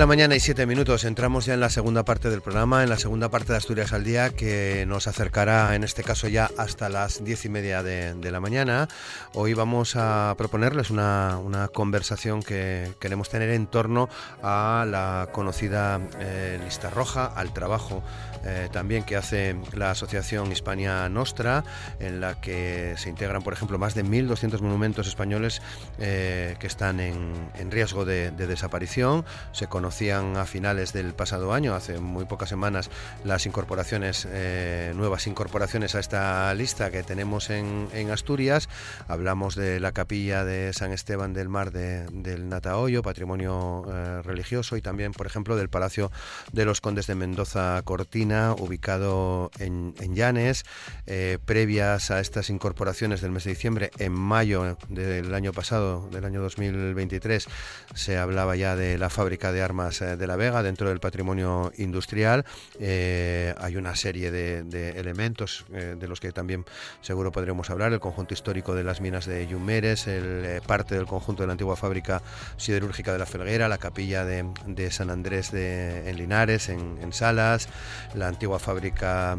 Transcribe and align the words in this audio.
La 0.00 0.06
mañana 0.06 0.34
y 0.34 0.40
7 0.40 0.64
minutos. 0.64 1.04
Entramos 1.04 1.44
ya 1.44 1.52
en 1.52 1.60
la 1.60 1.68
segunda 1.68 2.06
parte 2.06 2.30
del 2.30 2.40
programa, 2.40 2.82
en 2.82 2.88
la 2.88 2.96
segunda 2.96 3.28
parte 3.28 3.52
de 3.52 3.58
Asturias 3.58 3.92
al 3.92 4.02
Día, 4.02 4.30
que 4.30 4.86
nos 4.88 5.06
acercará 5.06 5.74
en 5.74 5.84
este 5.84 6.02
caso 6.02 6.26
ya 6.26 6.50
hasta 6.56 6.88
las 6.88 7.22
10 7.22 7.44
y 7.44 7.48
media 7.50 7.82
de, 7.82 8.30
la 8.30 8.40
mañana. 8.40 8.88
Hoy 9.34 9.52
vamos 9.52 9.96
a 9.96 10.34
proponerles 10.38 10.88
una, 10.88 11.68
conversación 11.74 12.42
que 12.42 12.94
queremos 12.98 13.28
tener 13.28 13.50
en 13.50 13.66
torno 13.66 14.08
a 14.42 14.86
la 14.88 15.28
conocida 15.32 16.00
eh, 16.18 16.58
lista 16.64 16.88
roja, 16.88 17.26
al 17.26 17.52
trabajo 17.52 18.02
eh, 18.44 18.68
también 18.72 19.04
que 19.04 19.16
hace 19.16 19.56
la 19.74 19.90
Asociación 19.90 20.50
Hispania 20.50 21.08
Nostra, 21.08 21.64
en 21.98 22.20
la 22.20 22.40
que 22.40 22.94
se 22.96 23.10
integran, 23.10 23.42
por 23.42 23.52
ejemplo, 23.52 23.78
más 23.78 23.94
de 23.94 24.04
1.200 24.04 24.60
monumentos 24.60 25.06
españoles 25.06 25.60
eh, 25.98 26.56
que 26.58 26.66
están 26.66 27.00
en, 27.00 27.70
riesgo 27.70 28.04
de, 28.04 28.30
desaparición. 28.30 29.24
Se 29.52 29.66
conocían 29.90 30.36
a 30.36 30.44
finales 30.44 30.92
del 30.92 31.14
pasado 31.14 31.52
año, 31.52 31.74
hace 31.74 31.98
muy 31.98 32.24
pocas 32.24 32.48
semanas, 32.48 32.90
las 33.24 33.44
incorporaciones, 33.44 34.24
eh, 34.30 34.92
nuevas 34.94 35.26
incorporaciones 35.26 35.96
a 35.96 35.98
esta 35.98 36.54
lista 36.54 36.92
que 36.92 37.02
tenemos 37.02 37.50
en, 37.50 37.88
Asturias. 38.12 38.68
Hablamos 39.08 39.56
de 39.56 39.80
la 39.80 39.90
capilla 39.90 40.44
de 40.44 40.72
San 40.74 40.92
Esteban 40.92 41.32
del 41.32 41.48
Mar 41.48 41.72
del 41.72 42.48
Natahoyo, 42.48 43.02
patrimonio 43.02 43.84
religioso, 44.22 44.76
y 44.76 44.80
también, 44.80 45.10
por 45.10 45.26
ejemplo, 45.26 45.56
del 45.56 45.68
Palacio 45.68 46.12
de 46.52 46.64
los 46.64 46.80
Condes 46.80 47.08
de 47.08 47.16
Mendoza 47.16 47.82
Cortina 47.82 48.54
ubicado 48.56 49.50
en, 49.58 49.94
Llanes. 50.14 50.64
Eh, 51.06 51.38
previas 51.44 52.12
a 52.12 52.20
estas 52.20 52.48
incorporaciones 52.48 53.20
del 53.20 53.32
mes 53.32 53.42
de 53.42 53.50
diciembre, 53.50 53.90
en 53.98 54.12
mayo 54.12 54.76
del 54.88 55.34
año 55.34 55.52
pasado, 55.52 56.08
del 56.12 56.24
año 56.24 56.40
2023, 56.42 57.48
se 57.94 58.18
hablaba 58.18 58.54
ya 58.54 58.76
de 58.76 58.96
la 58.96 59.10
fábrica 59.10 59.50
de 59.50 59.62
armas 59.62 59.79
eh, 59.88 60.16
de 60.16 60.26
La 60.26 60.36
Vega 60.36 60.62
dentro 60.62 60.88
del 60.88 61.00
patrimonio 61.00 61.72
industrial. 61.78 62.44
Eh, 62.78 63.54
hay 63.58 63.76
una 63.76 63.96
serie 63.96 64.30
de, 64.30 64.90
elementos 64.90 65.64
de 65.70 66.08
los 66.08 66.20
que 66.20 66.32
también 66.32 66.64
seguro 67.00 67.32
podremos 67.32 67.70
hablar. 67.70 67.92
El 67.92 68.00
conjunto 68.00 68.34
histórico 68.34 68.74
de 68.74 68.84
las 68.84 69.00
minas 69.00 69.26
de 69.26 69.46
Yumeres, 69.46 70.06
el, 70.06 70.60
parte 70.66 70.94
del 70.94 71.06
conjunto 71.06 71.42
de 71.42 71.46
la 71.46 71.52
antigua 71.52 71.76
fábrica 71.76 72.22
siderúrgica 72.56 73.12
de 73.12 73.18
la 73.18 73.26
Felguera, 73.26 73.68
la 73.68 73.78
capilla 73.78 74.24
de, 74.24 74.90
San 74.90 75.10
Andrés 75.10 75.50
de, 75.50 76.08
en 76.08 76.16
Linares, 76.16 76.68
en, 76.68 77.12
Salas, 77.12 77.68
la 78.14 78.28
antigua 78.28 78.58
fábrica 78.58 79.36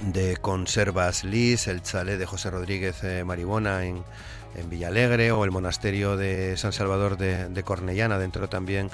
de 0.00 0.36
conservas 0.36 1.24
Lis, 1.24 1.66
el 1.66 1.82
chalet 1.82 2.18
de 2.18 2.26
José 2.26 2.50
Rodríguez 2.50 3.02
eh, 3.04 3.24
Maribona 3.24 3.84
en, 3.84 4.04
en 4.54 4.70
Villalegre 4.70 5.32
o 5.32 5.44
el 5.44 5.50
monasterio 5.50 6.16
de 6.16 6.56
San 6.56 6.72
Salvador 6.72 7.16
de, 7.16 7.48
de 7.48 7.62
Cornellana, 7.62 8.18
dentro 8.18 8.48
también 8.48 8.90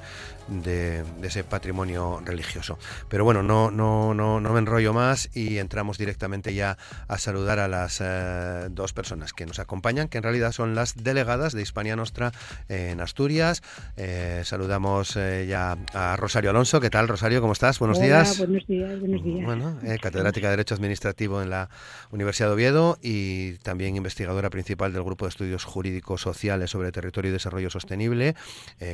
de, 0.49 1.05
ese 1.23 1.45
patrimonio 1.45 2.21
religioso. 2.25 2.79
Pero 3.09 3.25
bueno, 3.25 3.43
no, 3.43 3.71
no, 3.71 4.15
no, 4.15 4.41
no 4.41 4.53
me 4.53 4.59
enrollo 4.59 4.93
más 4.93 5.31
y 5.35 5.59
entramos 5.59 5.99
directamente 5.99 6.55
ya 6.55 6.79
a 7.07 7.19
saludar 7.19 7.59
a 7.59 7.69
las 7.69 8.01
eh, 8.01 8.69
dos 8.71 8.93
personas 8.93 9.33
que 9.33 9.47
nos 9.47 9.59
acompañan, 9.59 10.09
que 10.09 10.19
en 10.19 10.25
realidad 10.25 10.53
son 10.53 10.75
las 10.75 10.97
delegadas 10.97 11.53
de 11.53 11.63
Hispania 11.63 11.97
Nostra 11.97 12.33
en 12.69 13.01
Asturias. 13.01 13.63
Eh, 13.97 14.43
saludamos 14.45 15.17
eh, 15.17 15.47
ya 15.49 15.77
a 15.95 16.17
Rosario 16.17 16.51
Alonso. 16.51 16.81
¿Qué 16.81 16.91
tal, 16.91 17.09
Rosario? 17.09 17.41
¿Cómo 17.41 17.53
estás? 17.53 17.79
Buenos 17.79 18.01
días. 18.01 18.39
Buenos 18.39 18.67
días, 18.67 18.99
buenos 19.01 19.23
días. 19.23 19.45
Bueno, 19.45 19.79
catedrática 20.01 20.49
de 20.49 20.53
Derecho 20.53 20.75
Administrativo 20.75 21.43
en 21.43 21.51
la 21.51 21.69
Universidad 22.11 22.49
de 22.49 22.55
Oviedo 22.55 22.99
y 23.03 23.55
también 23.59 23.97
investigadora 23.97 24.51
principal 24.51 24.93
del 24.93 25.03
Grupo 25.03 25.27
de 25.27 25.31
Estudios 25.31 25.48
Jurídicos 25.65 26.23
Sociales 26.23 26.71
sobre 26.71 26.93
Territorio 26.93 27.31
y 27.31 27.33
Desarrollo 27.33 27.71
Sostenible, 27.71 28.35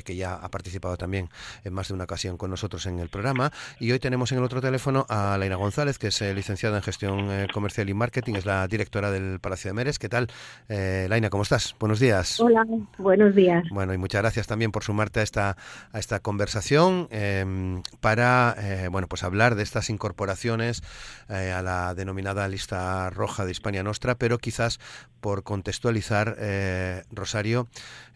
que 0.04 0.16
ya 0.16 0.34
ha 0.34 0.48
participado 0.50 0.96
también 0.96 1.28
en 1.64 1.72
más 1.72 1.88
de 1.88 1.94
una 1.94 2.04
ocasión 2.04 2.36
con 2.36 2.50
nosotros 2.50 2.86
en 2.86 2.98
el 2.98 3.08
programa. 3.08 3.52
Y 3.78 3.92
hoy 3.92 3.98
tenemos 3.98 4.32
en 4.32 4.38
el 4.38 4.44
otro 4.44 4.60
teléfono 4.60 5.06
a 5.08 5.36
Laina 5.38 5.56
González, 5.56 5.98
que 5.98 6.08
es 6.08 6.22
eh, 6.22 6.34
licenciada 6.34 6.76
en 6.76 6.82
Gestión 6.82 7.30
eh, 7.30 7.46
Comercial 7.52 7.88
y 7.88 7.94
Marketing, 7.94 8.34
es 8.34 8.46
la 8.46 8.66
directora 8.68 9.10
del 9.10 9.40
Palacio 9.40 9.70
de 9.70 9.74
Meres. 9.74 9.98
¿Qué 9.98 10.08
tal? 10.08 10.28
Eh, 10.68 11.06
Laina, 11.08 11.30
¿cómo 11.30 11.42
estás? 11.42 11.74
Buenos 11.78 12.00
días. 12.00 12.40
Hola, 12.40 12.66
buenos 12.98 13.34
días. 13.34 13.64
Bueno, 13.70 13.94
y 13.94 13.98
muchas 13.98 14.22
gracias 14.22 14.46
también 14.46 14.72
por 14.72 14.84
sumarte 14.84 15.20
a 15.20 15.22
esta, 15.22 15.56
a 15.92 15.98
esta 15.98 16.20
conversación 16.20 17.08
em, 17.10 17.82
para 18.00 18.56
bueno, 18.90 19.08
pues 19.08 19.22
hablar 19.22 19.54
de 19.54 19.62
estas 19.62 19.90
incorporaciones 19.90 20.82
a 21.28 21.62
la 21.62 21.94
denominada 21.94 22.46
lista 22.48 23.10
roja 23.10 23.44
de 23.44 23.50
Hispania 23.50 23.82
Nostra, 23.82 24.14
pero 24.14 24.38
quizás 24.38 24.78
por 25.20 25.42
contextualizar, 25.42 26.36
Rosario, 27.12 27.66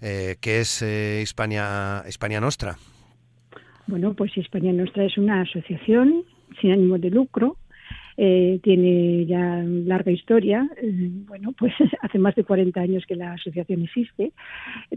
¿qué 0.00 0.61
es 0.61 0.83
Hispania, 0.83 2.03
Hispania 2.09 2.41
Nostra? 2.41 2.77
Bueno, 3.87 4.12
pues 4.15 4.37
España 4.37 4.72
Nuestra 4.72 5.05
es 5.05 5.16
una 5.16 5.41
asociación 5.41 6.25
sin 6.61 6.72
ánimo 6.72 6.99
de 6.99 7.11
lucro, 7.11 7.56
eh, 8.21 8.59
tiene 8.65 9.27
ya 9.27 9.62
larga 9.65 10.11
historia. 10.11 10.69
Eh, 10.83 11.09
bueno, 11.27 11.55
pues 11.56 11.72
hace 12.03 12.19
más 12.19 12.34
de 12.34 12.43
40 12.43 12.81
años 12.81 13.05
que 13.06 13.15
la 13.15 13.34
asociación 13.34 13.83
existe. 13.83 14.33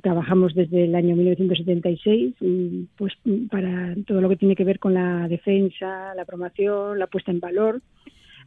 trabajamos 0.02 0.56
desde 0.56 0.86
el 0.86 0.96
año 0.96 1.16
1976 1.16 2.34
mm, 2.42 2.84
pues, 2.98 3.14
para 3.52 3.96
todo 4.08 4.22
lo 4.22 4.30
que 4.30 4.38
tiene 4.38 4.56
que 4.56 4.64
ver 4.64 4.80
con 4.80 4.96
la 4.96 5.28
defensa, 5.28 6.16
la 6.16 6.26
promoción, 6.26 6.98
la 6.98 7.08
puesta 7.08 7.30
en 7.32 7.40
valor 7.40 7.82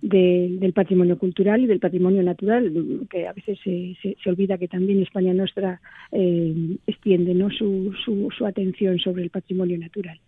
del 0.04 0.72
patrimonio 0.74 1.16
cultural 1.16 1.62
y 1.62 1.66
del 1.66 1.80
patrimonio 1.80 2.22
natural, 2.22 2.70
que 3.08 3.26
a 3.26 3.32
veces 3.32 3.58
se, 3.64 3.96
se, 4.02 4.30
olvida 4.30 4.58
que 4.58 4.68
también 4.68 5.00
España 5.00 5.32
Nuestra 5.32 5.80
eh, 6.12 6.76
extiende 6.86 7.32
¿no? 7.32 7.48
su, 7.50 7.94
su, 8.04 8.44
atención 8.44 8.98
sobre 8.98 9.22
el 9.22 9.30
patrimonio 9.30 9.78
natural. 9.78 10.20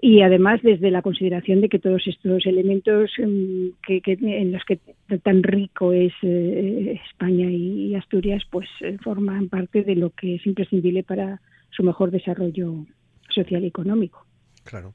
Y 0.00 0.22
además 0.22 0.62
desde 0.62 0.90
la 0.90 1.02
consideración 1.02 1.60
de 1.60 1.68
que 1.68 1.78
todos 1.78 2.06
estos 2.06 2.46
elementos 2.46 3.10
mm, 3.18 3.66
que, 3.86 4.00
en 4.06 4.52
los 4.52 4.64
que 4.64 4.78
tan 5.22 5.42
rico 5.42 5.92
es 5.92 6.14
eh, 6.22 6.98
España 7.10 7.50
y, 7.50 7.94
Asturias, 7.96 8.42
pues 8.50 8.70
eh, 8.80 8.96
forman 9.02 9.50
parte 9.50 9.82
de 9.82 9.96
lo 9.96 10.10
que 10.10 10.36
es 10.36 10.46
imprescindible 10.46 11.02
para 11.02 11.42
su 11.68 11.82
mejor 11.82 12.10
desarrollo 12.10 12.86
social 13.28 13.64
y 13.64 13.66
económico. 13.66 14.24
Claro. 14.64 14.94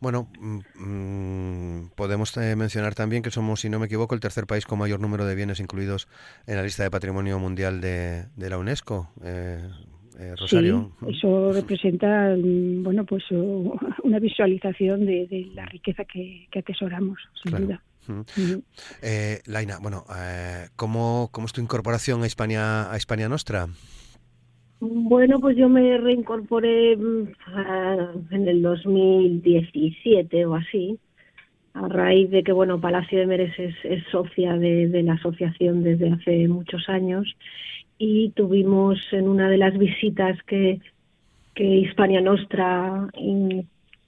Bueno, 0.00 0.28
mm, 0.38 0.58
mm, 0.76 1.90
podemos 1.94 2.36
eh, 2.36 2.56
mencionar 2.56 2.94
también 2.94 3.22
que 3.22 3.30
somos, 3.30 3.60
si 3.60 3.68
no 3.68 3.78
me 3.78 3.86
equivoco, 3.86 4.14
el 4.14 4.20
tercer 4.20 4.46
país 4.46 4.66
con 4.66 4.78
mayor 4.78 5.00
número 5.00 5.24
de 5.24 5.34
bienes 5.34 5.60
incluidos 5.60 6.08
en 6.46 6.56
la 6.56 6.62
lista 6.62 6.84
de 6.84 6.90
patrimonio 6.90 7.38
mundial 7.38 7.80
de, 7.80 8.26
la 8.36 8.58
UNESCO. 8.58 9.10
Eh, 9.22 9.68
eh, 10.18 10.34
Rosario. 10.36 10.92
Sí, 11.00 11.06
eso 11.16 11.52
representa, 11.52 12.34
mm, 12.36 12.82
bueno, 12.82 13.04
pues 13.04 13.24
una 14.04 14.18
visualización 14.18 15.06
de, 15.06 15.50
la 15.54 15.66
riqueza 15.66 16.04
que, 16.04 16.48
atesoramos, 16.56 17.18
sin 17.42 17.66
duda. 17.66 17.82
Laina, 19.46 19.78
bueno, 19.80 20.04
¿cómo, 20.76 21.28
¿cómo 21.32 21.46
es 21.46 21.52
tu 21.52 21.60
incorporación 21.60 22.22
a 22.22 22.26
España, 22.26 22.90
a 22.90 22.96
España 22.96 23.28
Nostra? 23.28 23.68
Bueno, 24.80 25.40
pues 25.40 25.58
yo 25.58 25.68
me 25.68 25.98
reincorporé 25.98 26.96
mm, 26.96 27.28
en 28.30 28.48
el 28.48 28.62
2017 28.62 30.46
o 30.46 30.54
así, 30.54 30.98
a 31.74 31.86
raíz 31.86 32.30
de 32.30 32.42
que, 32.42 32.52
bueno, 32.52 32.80
Palacio 32.80 33.18
de 33.18 33.26
Meres 33.26 33.52
es, 33.58 33.74
socia 34.10 34.56
de, 34.56 35.02
la 35.02 35.14
asociación 35.14 35.82
desde 35.82 36.10
hace 36.10 36.48
muchos 36.48 36.88
años 36.88 37.36
y 37.98 38.30
tuvimos 38.30 38.98
en 39.12 39.28
una 39.28 39.50
de 39.50 39.58
las 39.58 39.76
visitas 39.76 40.42
que, 40.44 40.80
que 41.54 41.64
Hispania 41.64 42.22
Nostra 42.22 43.06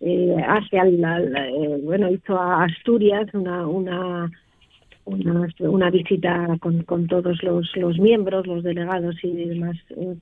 eh, 0.00 0.36
hace, 0.48 0.78
al, 0.78 1.04
eh, 1.36 1.80
bueno, 1.82 2.10
hizo 2.10 2.38
a 2.38 2.64
Asturias 2.64 3.28
una, 3.34 3.66
una 3.66 4.30
una, 5.04 5.48
una 5.58 5.90
visita 5.90 6.56
con, 6.60 6.82
con 6.82 7.06
todos 7.06 7.42
los, 7.42 7.74
los 7.76 7.98
miembros, 7.98 8.46
los 8.46 8.62
delegados 8.62 9.16
y 9.22 9.32
demás 9.32 9.76
eh, 9.90 10.14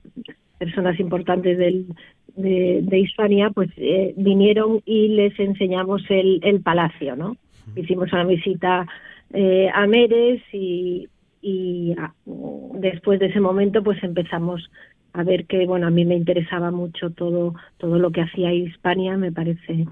personas 0.57 0.99
importantes 0.99 1.57
del, 1.57 1.87
de, 2.35 2.81
de 2.83 2.99
Hispania, 2.99 3.49
pues 3.49 3.69
eh, 3.77 4.13
vinieron 4.17 4.81
y 4.85 5.09
les 5.09 5.39
enseñamos 5.39 6.03
el, 6.09 6.39
el 6.43 6.61
palacio, 6.61 7.15
¿no? 7.15 7.37
hicimos 7.75 8.11
una 8.11 8.25
visita 8.25 8.85
eh, 9.33 9.69
a 9.73 9.87
Meres 9.87 10.41
y, 10.51 11.07
y 11.41 11.95
después 12.73 13.19
de 13.19 13.27
ese 13.27 13.39
momento 13.39 13.83
pues 13.83 14.03
empezamos 14.03 14.69
a 15.13 15.23
ver 15.23 15.45
que 15.45 15.65
bueno 15.65 15.87
a 15.87 15.91
mí 15.91 16.05
me 16.05 16.15
interesaba 16.15 16.71
mucho 16.71 17.09
todo 17.11 17.55
todo 17.77 17.99
lo 17.99 18.11
que 18.11 18.21
hacía 18.21 18.53
Hispania 18.53 19.17
me 19.17 19.31
parece 19.31 19.87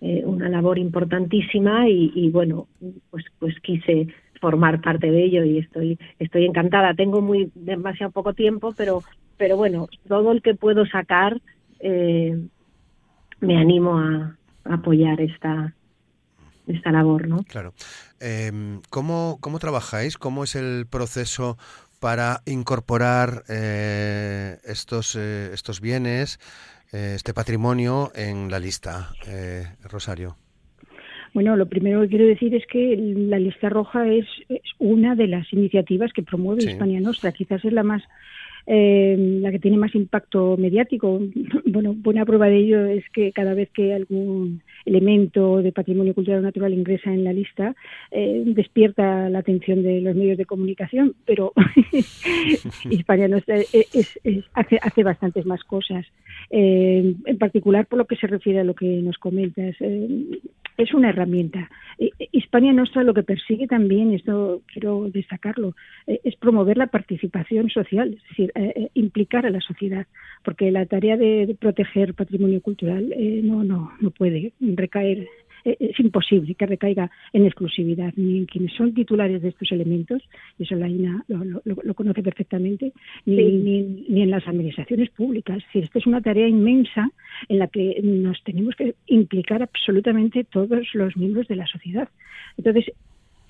eh, 0.00 0.22
una 0.24 0.48
labor 0.48 0.78
importantísima 0.78 1.88
y, 1.88 2.12
y, 2.14 2.30
bueno 2.30 2.68
pues 3.10 3.24
pues 3.38 3.58
quise 3.60 4.08
formar 4.40 4.80
parte 4.80 5.10
de 5.10 5.24
ello 5.24 5.44
y 5.44 5.58
estoy 5.58 5.98
estoy 6.18 6.44
encantada. 6.44 6.94
Tengo 6.94 7.20
muy 7.20 7.50
demasiado 7.54 8.12
poco 8.12 8.34
tiempo 8.34 8.72
pero 8.76 9.02
pero 9.36 9.56
bueno 9.56 9.88
todo 10.08 10.32
el 10.32 10.42
que 10.42 10.54
puedo 10.54 10.86
sacar 10.86 11.40
eh, 11.80 12.38
me 13.40 13.56
animo 13.56 13.98
a, 13.98 14.36
apoyar 14.64 15.20
esta 15.20 15.74
esta 16.66 16.90
labor 16.92 17.28
no 17.28 17.44
claro. 17.44 17.72
Eh, 18.20 18.80
¿cómo, 18.90 19.38
¿cómo 19.40 19.58
trabajáis 19.58 20.18
cómo 20.18 20.44
es 20.44 20.56
el 20.56 20.86
proceso 20.90 21.56
para 22.00 22.42
incorporar 22.46 23.44
eh, 23.48 24.58
estos, 24.64 25.16
eh, 25.16 25.50
estos 25.52 25.80
bienes, 25.80 26.38
eh, 26.92 27.12
este 27.16 27.34
patrimonio 27.34 28.12
en 28.14 28.50
la 28.50 28.58
lista, 28.58 29.12
eh, 29.26 29.66
Rosario? 29.82 30.36
Bueno, 31.34 31.56
lo 31.56 31.66
primero 31.66 32.00
que 32.02 32.08
quiero 32.08 32.26
decir 32.26 32.54
es 32.54 32.66
que 32.66 32.96
la 33.16 33.38
lista 33.38 33.68
roja 33.68 34.06
es, 34.08 34.26
es 34.48 34.62
una 34.78 35.14
de 35.14 35.26
las 35.28 35.52
iniciativas 35.52 36.12
que 36.12 36.22
promueve 36.22 36.62
Sí. 36.62 36.68
España 36.70 37.00
Nostra. 37.00 37.32
Quizás 37.32 37.64
es 37.64 37.72
la 37.72 37.82
más 37.82 38.02
eh, 38.70 39.16
la 39.40 39.50
que 39.50 39.58
tiene 39.58 39.78
más 39.78 39.94
impacto 39.94 40.56
mediático. 40.58 41.20
Bueno, 41.70 41.94
buena 41.94 42.24
prueba 42.24 42.46
de 42.48 42.56
ello 42.56 42.86
es 42.86 43.04
que 43.10 43.30
cada 43.32 43.54
vez 43.54 43.68
que 43.70 43.92
algún 43.92 44.62
elemento 44.86 45.60
de 45.62 45.70
patrimonio 45.70 46.14
cultural 46.14 46.42
natural 46.42 46.72
ingresa 46.72 47.12
en 47.12 47.22
la 47.24 47.32
lista, 47.32 47.74
eh, 48.10 48.42
despierta 48.46 49.28
la 49.28 49.40
atención 49.40 49.82
de 49.82 50.00
los 50.00 50.16
medios 50.16 50.38
de 50.38 50.46
comunicación, 50.46 51.14
pero 51.26 51.52
Hispania 52.90 53.28
Nostra 53.28 53.56
es- 53.58 53.74
es- 53.94 54.20
es- 54.24 54.44
hace, 54.54 54.78
hace 54.82 55.02
bastantes 55.02 55.46
más 55.46 55.62
cosas. 55.64 56.06
Eh, 56.50 57.14
en 57.26 57.38
particular, 57.38 57.86
por 57.86 57.98
lo 57.98 58.06
que 58.06 58.16
se 58.16 58.26
refiere 58.26 58.60
a 58.60 58.64
lo 58.64 58.74
que 58.74 58.86
nos 59.02 59.18
comentas, 59.18 59.74
eh, 59.80 60.08
es 60.78 60.94
una 60.94 61.10
herramienta. 61.10 61.68
Eh, 61.98 62.10
eh, 62.18 62.28
Hispania 62.32 62.72
Nostra 62.72 63.02
lo 63.02 63.14
que 63.14 63.22
persigue 63.24 63.66
también, 63.66 64.12
esto 64.14 64.62
quiero 64.72 65.10
destacarlo, 65.10 65.74
eh, 66.06 66.20
es 66.24 66.36
promover 66.36 66.76
la 66.76 66.86
participación 66.86 67.68
social, 67.68 68.14
es 68.14 68.22
decir, 68.30 68.52
eh, 68.58 68.72
eh, 68.80 68.88
implicar 68.94 69.42
a 69.46 69.50
la 69.50 69.60
sociedad, 69.60 70.06
porque 70.44 70.70
la 70.70 70.84
tarea 70.86 71.16
de, 71.16 71.46
de 71.46 71.54
proteger 71.54 72.14
patrimonio 72.14 72.60
cultural 72.60 73.04
eh, 73.16 73.40
no, 73.50 73.62
no, 73.64 73.78
no 74.00 74.10
puede 74.10 74.52
recaer 74.60 75.18
eh, 75.64 75.76
es 75.80 75.98
imposible 76.00 76.54
que 76.54 76.66
recaiga 76.66 77.10
en 77.32 77.42
exclusividad 77.44 78.12
ni 78.16 78.38
en 78.38 78.46
quienes 78.46 78.72
son 78.78 78.94
titulares 78.94 79.42
de 79.42 79.48
estos 79.48 79.70
elementos, 79.72 80.22
y 80.58 80.62
eso 80.62 80.76
la 80.76 80.88
INA 80.88 81.24
lo, 81.28 81.38
lo- 81.44 81.82
lo 81.88 81.94
conoce 81.94 82.22
perfectamente, 82.22 82.92
ni, 83.26 83.36
Sí. 83.36 83.42
ni- 83.66 84.06
ni 84.08 84.20
en 84.22 84.30
las 84.30 84.46
administraciones 84.46 85.10
públicas. 85.10 85.58
Es 85.58 85.64
decir, 85.66 85.84
esta 85.84 85.98
es 85.98 86.06
una 86.06 86.20
tarea 86.20 86.46
inmensa 86.48 87.10
en 87.48 87.58
la 87.58 87.66
que 87.66 88.00
nos 88.02 88.42
tenemos 88.44 88.74
que 88.76 88.94
implicar 89.08 89.60
absolutamente 89.62 90.44
todos 90.44 90.94
los 90.94 91.16
miembros 91.16 91.46
de 91.48 91.56
la 91.56 91.66
sociedad. 91.66 92.08
Entonces, 92.56 92.84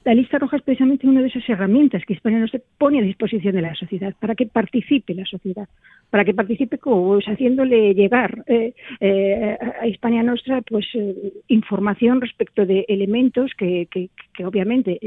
la 0.08 0.14
lista 0.14 0.38
roja 0.38 0.56
es 0.56 0.62
precisamente 0.62 1.06
una 1.06 1.20
de 1.20 1.26
esas 1.26 1.46
herramientas 1.50 2.02
que 2.06 2.14
España 2.14 2.38
nos 2.38 2.50
pone 2.78 2.98
a 2.98 3.02
disposición 3.02 3.54
de 3.54 3.60
la 3.60 3.74
sociedad 3.74 4.14
para 4.18 4.34
que 4.34 4.46
participe 4.46 5.12
la 5.12 5.26
sociedad, 5.26 5.68
para 6.08 6.24
que 6.24 6.32
participe 6.32 6.78
pues, 6.78 7.26
haciéndole 7.26 7.92
llegar 7.92 8.42
eh, 8.46 8.72
eh, 9.00 9.58
a 9.60 9.86
España 9.86 10.22
Nostra 10.22 10.62
pues 10.62 10.86
eh, 10.94 11.34
información 11.48 12.22
respecto 12.22 12.64
de 12.64 12.86
elementos 12.88 13.50
que, 13.58 13.86
que, 13.90 14.08
que 14.32 14.46
obviamente 14.46 14.98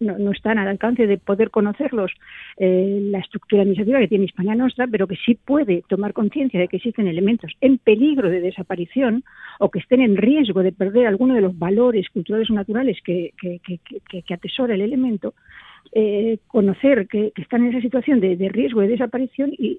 no, 0.00 0.18
no 0.18 0.32
están 0.32 0.58
al 0.58 0.68
alcance 0.68 1.06
de 1.06 1.16
poder 1.16 1.48
conocerlos 1.48 2.12
la 2.58 3.20
estructura 3.20 3.62
administrativa 3.62 4.00
que 4.00 4.08
tiene 4.08 4.26
España 4.26 4.54
Nostra, 4.54 4.86
pero 4.86 5.06
que 5.06 5.16
sí 5.16 5.34
puede 5.34 5.82
tomar 5.88 6.12
conciencia 6.12 6.60
de 6.60 6.68
que 6.68 6.76
existen 6.76 7.08
elementos 7.08 7.52
en 7.62 7.78
peligro 7.78 8.28
de 8.28 8.42
desaparición 8.42 9.24
o 9.60 9.70
que 9.70 9.78
estén 9.78 10.02
en 10.02 10.18
riesgo 10.18 10.62
de 10.62 10.72
perder 10.72 11.06
alguno 11.06 11.34
de 11.34 11.40
los 11.40 11.58
valores 11.58 12.10
culturales 12.10 12.50
o 12.50 12.52
naturales 12.52 12.98
que, 13.02 13.32
que, 14.10 14.34
atesora 14.34 14.74
el 14.74 14.82
elemento, 14.82 15.34
eh, 15.92 16.38
conocer 16.46 17.08
que, 17.08 17.32
que, 17.34 17.42
están 17.42 17.64
en 17.64 17.70
esa 17.70 17.80
situación 17.80 18.20
de, 18.20 18.36
riesgo 18.48 18.80
de 18.80 18.88
desaparición 18.88 19.52
y, 19.52 19.78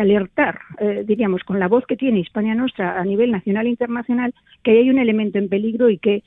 alertar, 0.00 0.58
eh, 0.80 1.04
diríamos, 1.06 1.44
con 1.44 1.60
la 1.60 1.68
voz 1.68 1.86
que 1.86 1.96
tiene 1.96 2.18
Hispania 2.18 2.56
Nostra 2.56 2.98
a 3.00 3.04
nivel 3.04 3.30
nacional 3.30 3.66
e 3.66 3.70
internacional, 3.70 4.34
que 4.64 4.72
hay 4.72 4.90
un 4.90 4.98
elemento 4.98 5.38
en 5.38 5.48
peligro 5.48 5.88
y 5.88 5.98
que 5.98 6.24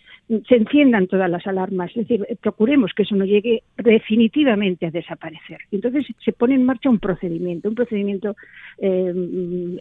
se 0.47 0.55
enciendan 0.55 1.07
todas 1.07 1.29
las 1.29 1.45
alarmas. 1.47 1.89
Es 1.91 2.07
decir, 2.07 2.25
procuremos 2.41 2.93
que 2.93 3.03
eso 3.03 3.15
no 3.15 3.25
llegue 3.25 3.63
definitivamente 3.77 4.85
a 4.85 4.91
desaparecer. 4.91 5.59
Entonces 5.71 6.05
se 6.23 6.31
pone 6.31 6.55
en 6.55 6.63
marcha 6.63 6.89
un 6.89 6.99
procedimiento, 6.99 7.67
un 7.67 7.75
procedimiento 7.75 8.37
eh, 8.77 9.13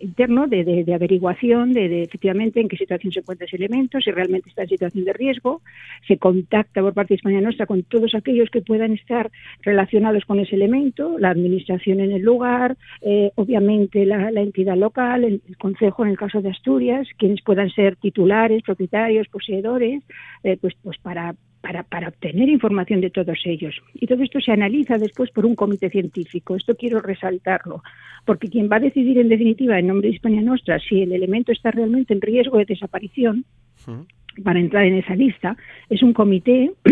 interno 0.01 0.49
de, 0.49 0.85
averiguación 0.93 1.73
de, 1.73 1.89
de, 1.89 2.03
efectivamente 2.03 2.61
en 2.61 2.69
qué 2.69 2.77
situación 2.77 3.13
se 3.13 3.21
encuentra 3.21 3.47
ese 3.47 3.57
elemento, 3.57 4.01
si 4.01 4.11
realmente 4.11 4.49
está 4.49 4.63
en 4.63 4.69
situación 4.69 5.05
de 5.05 5.13
riesgo. 5.13 5.63
Se 6.09 6.19
contacta 6.19 6.81
por 6.81 6.95
parte 6.95 7.15
de 7.15 7.17
Hispania 7.17 7.41
Nostra 7.41 7.67
con 7.67 7.85
todos 7.85 8.15
aquellos 8.17 8.51
que 8.51 8.63
puedan 8.63 8.93
estar 8.93 9.26
relacionados 9.63 10.25
con 10.25 10.41
ese 10.41 10.57
elemento, 10.57 11.19
la 11.19 11.31
administración 11.31 12.01
en 12.01 12.13
el 12.13 12.23
lugar, 12.23 12.77
eh, 13.01 13.31
obviamente 13.35 14.05
la, 14.05 14.31
la, 14.31 14.41
entidad 14.41 14.77
local, 14.77 15.25
el, 15.25 15.43
Consejo 15.59 16.05
en 16.05 16.11
el 16.11 16.19
caso 16.19 16.43
de 16.43 16.51
Asturias, 16.51 17.09
quienes 17.19 17.43
puedan 17.43 17.71
ser 17.71 17.97
titulares, 17.97 18.63
propietarios, 18.63 19.29
poseedores, 19.29 20.03
eh, 20.43 20.57
pues, 20.61 20.75
pues 20.83 20.99
para, 20.99 21.35
para, 21.61 21.83
para, 21.83 22.09
obtener 22.09 22.49
información 22.49 23.01
de 23.01 23.11
todos 23.11 23.39
ellos. 23.45 23.75
Y 23.95 24.07
todo 24.07 24.23
esto 24.23 24.41
se 24.41 24.53
analiza 24.53 24.99
después 24.99 25.31
por 25.31 25.47
un 25.47 25.55
comité 25.55 25.91
científico. 25.91 26.57
Esto 26.57 26.77
quiero 26.77 27.01
resaltarlo, 27.01 27.83
porque 28.25 28.49
quien 28.49 28.69
va 28.71 28.77
a 28.77 28.81
decidir 28.81 29.19
en 29.19 29.29
definitiva 29.29 29.79
en 29.79 29.89
nombre 29.89 30.09
de 30.09 30.15
Hispania 30.15 30.43
Nostra 30.43 30.79
si 30.79 31.03
el 31.03 31.13
elemento 31.13 31.53
está 31.53 31.71
realmente 31.71 32.15
en 32.15 32.21
riesgo 32.21 32.59
de 32.59 32.67
desaparición. 32.67 33.45
Para 34.43 34.61
entrar 34.61 34.85
en 34.85 34.95
esa 34.95 35.15
lista 35.15 35.57
es 35.89 36.03
un 36.03 36.13
comité 36.13 36.73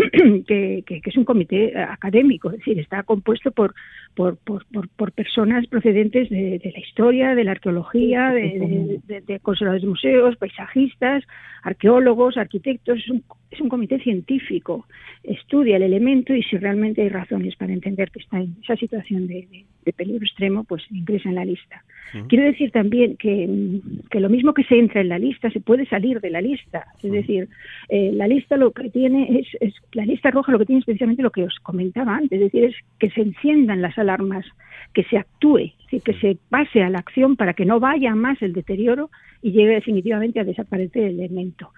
que, 0.47 0.83
que, 0.85 1.01
que, 1.01 1.09
es 1.09 1.17
un 1.17 1.25
comité 1.25 1.77
académico, 1.77 2.49
es 2.49 2.57
decir, 2.57 2.79
está 2.79 3.03
compuesto 3.03 3.51
por, 3.51 3.73
por, 4.15 4.37
por, 4.37 4.65
por 4.89 5.11
personas 5.11 5.67
procedentes 5.67 6.29
de, 6.29 6.59
de, 6.59 6.71
la 6.71 6.79
historia, 6.79 7.35
de 7.35 7.43
la 7.43 7.51
arqueología, 7.51 8.31
de, 8.31 9.01
de, 9.05 9.21
de, 9.21 9.39
conservadores 9.39 9.83
de 9.83 9.89
museos, 9.89 10.35
paisajistas, 10.37 11.23
arqueólogos, 11.63 12.37
arquitectos, 12.37 12.99
es 12.99 13.09
un, 13.09 13.23
es 13.51 13.61
un 13.61 13.69
comité 13.69 13.99
científico, 13.99 14.85
estudia 15.23 15.77
el 15.77 15.83
elemento 15.83 16.33
y 16.33 16.43
si 16.43 16.57
realmente 16.57 17.01
hay 17.01 17.09
razones 17.09 17.55
para 17.55 17.73
entender 17.73 18.11
que 18.11 18.19
está 18.19 18.39
en 18.39 18.55
esa 18.63 18.75
situación 18.75 19.27
de, 19.27 19.65
peligro 19.95 20.25
extremo, 20.25 20.63
pues 20.63 20.83
ingresa 20.91 21.29
en 21.29 21.35
la 21.35 21.45
lista. 21.45 21.83
Quiero 22.29 22.45
decir 22.45 22.71
también 22.71 23.17
que, 23.17 23.81
que, 24.09 24.19
lo 24.19 24.29
mismo 24.29 24.53
que 24.53 24.63
se 24.63 24.79
entra 24.79 25.01
en 25.01 25.09
la 25.09 25.19
lista, 25.19 25.49
se 25.51 25.59
puede 25.59 25.85
salir 25.85 26.21
de 26.21 26.29
la 26.29 26.39
lista. 26.39 26.85
Es 27.03 27.11
decir, 27.11 27.49
eh, 27.89 28.11
la 28.13 28.27
lista 28.27 28.57
lo 28.57 28.71
que 28.71 28.89
tiene 28.89 29.39
es, 29.39 29.47
es, 29.59 29.73
la 29.91 30.05
lista 30.05 30.31
roja 30.31 30.51
lo 30.51 30.59
que 30.59 30.65
tiene 30.65 30.79
es 30.79 30.85
precisamente 30.85 31.23
lo 31.23 31.31
que 31.31 31.43
os 31.43 31.59
comentaba 31.59 32.15
antes, 32.15 32.39
es 32.39 32.51
decir, 32.51 32.63
es 32.63 32.75
que 32.99 33.09
se 33.09 33.21
enciendan 33.21 33.81
las 33.81 33.97
alarmas, 33.97 34.45
que 34.93 35.03
se 35.03 35.17
actúe, 35.17 35.73
que 35.89 36.13
se 36.13 36.37
pase 36.49 36.83
a 36.83 36.89
la 36.89 36.99
acción 36.99 37.35
para 37.35 37.53
que 37.53 37.65
no 37.65 37.79
vaya 37.79 38.15
más 38.15 38.41
el 38.41 38.53
deterioro 38.53 39.09
y 39.45 39.51
llegue 39.51 39.75
definitivamente 39.75 40.39
a 40.39 40.43
desaparecer 40.43 41.03
el 41.03 41.19
elemento. 41.19 41.69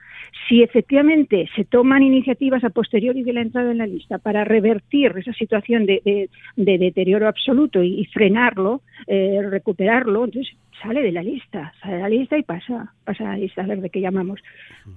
Si 0.48 0.64
efectivamente 0.64 1.50
se 1.54 1.66
toman 1.66 2.02
iniciativas 2.02 2.64
a 2.64 2.70
posteriori 2.70 3.24
de 3.24 3.34
la 3.34 3.42
entrada 3.42 3.72
en 3.72 3.80
la 3.80 3.86
lista 3.86 4.20
para 4.20 4.46
revertir 4.46 5.12
esa 5.18 5.34
situación 5.34 5.86
de, 5.86 6.02
de, 6.06 6.30
de 6.56 6.78
deterioro 6.78 7.28
absoluto 7.28 7.84
y, 7.84 8.00
y 8.00 8.06
frenarlo, 8.06 8.84
eh, 9.06 9.42
recuperarlo, 9.50 10.24
entonces 10.24 10.56
sale 10.82 11.02
de 11.02 11.12
la 11.12 11.24
lista, 11.24 11.74
sale 11.82 11.96
de 11.96 12.02
la 12.02 12.10
lista 12.10 12.38
y 12.38 12.44
pasa, 12.44 12.94
pasa 13.04 13.24
a 13.24 13.34
la 13.34 13.38
lista 13.38 13.64
verde 13.64 13.90
que 13.90 14.02
llamamos. 14.02 14.40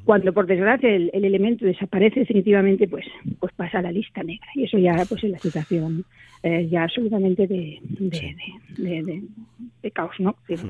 Cuando 0.04 0.32
por 0.32 0.46
desgracia 0.46 0.88
el, 0.88 1.10
el, 1.12 1.24
elemento 1.24 1.64
desaparece 1.64 2.20
definitivamente, 2.20 2.88
pues, 2.88 3.06
pues 3.38 3.52
pasa 3.54 3.78
a 3.78 3.82
la 3.82 3.92
lista 3.92 4.22
negra. 4.22 4.46
Y 4.54 4.64
eso 4.64 4.78
ya 4.78 5.04
pues 5.08 5.24
es 5.24 5.30
la 5.30 5.38
situación 5.38 6.04
eh, 6.42 6.68
ya 6.70 6.84
absolutamente 6.84 7.46
de, 7.46 7.78
de, 7.82 8.34
de, 8.78 9.22
de 9.82 9.90
caos, 9.90 10.18
¿no? 10.18 10.36
Es 10.48 10.64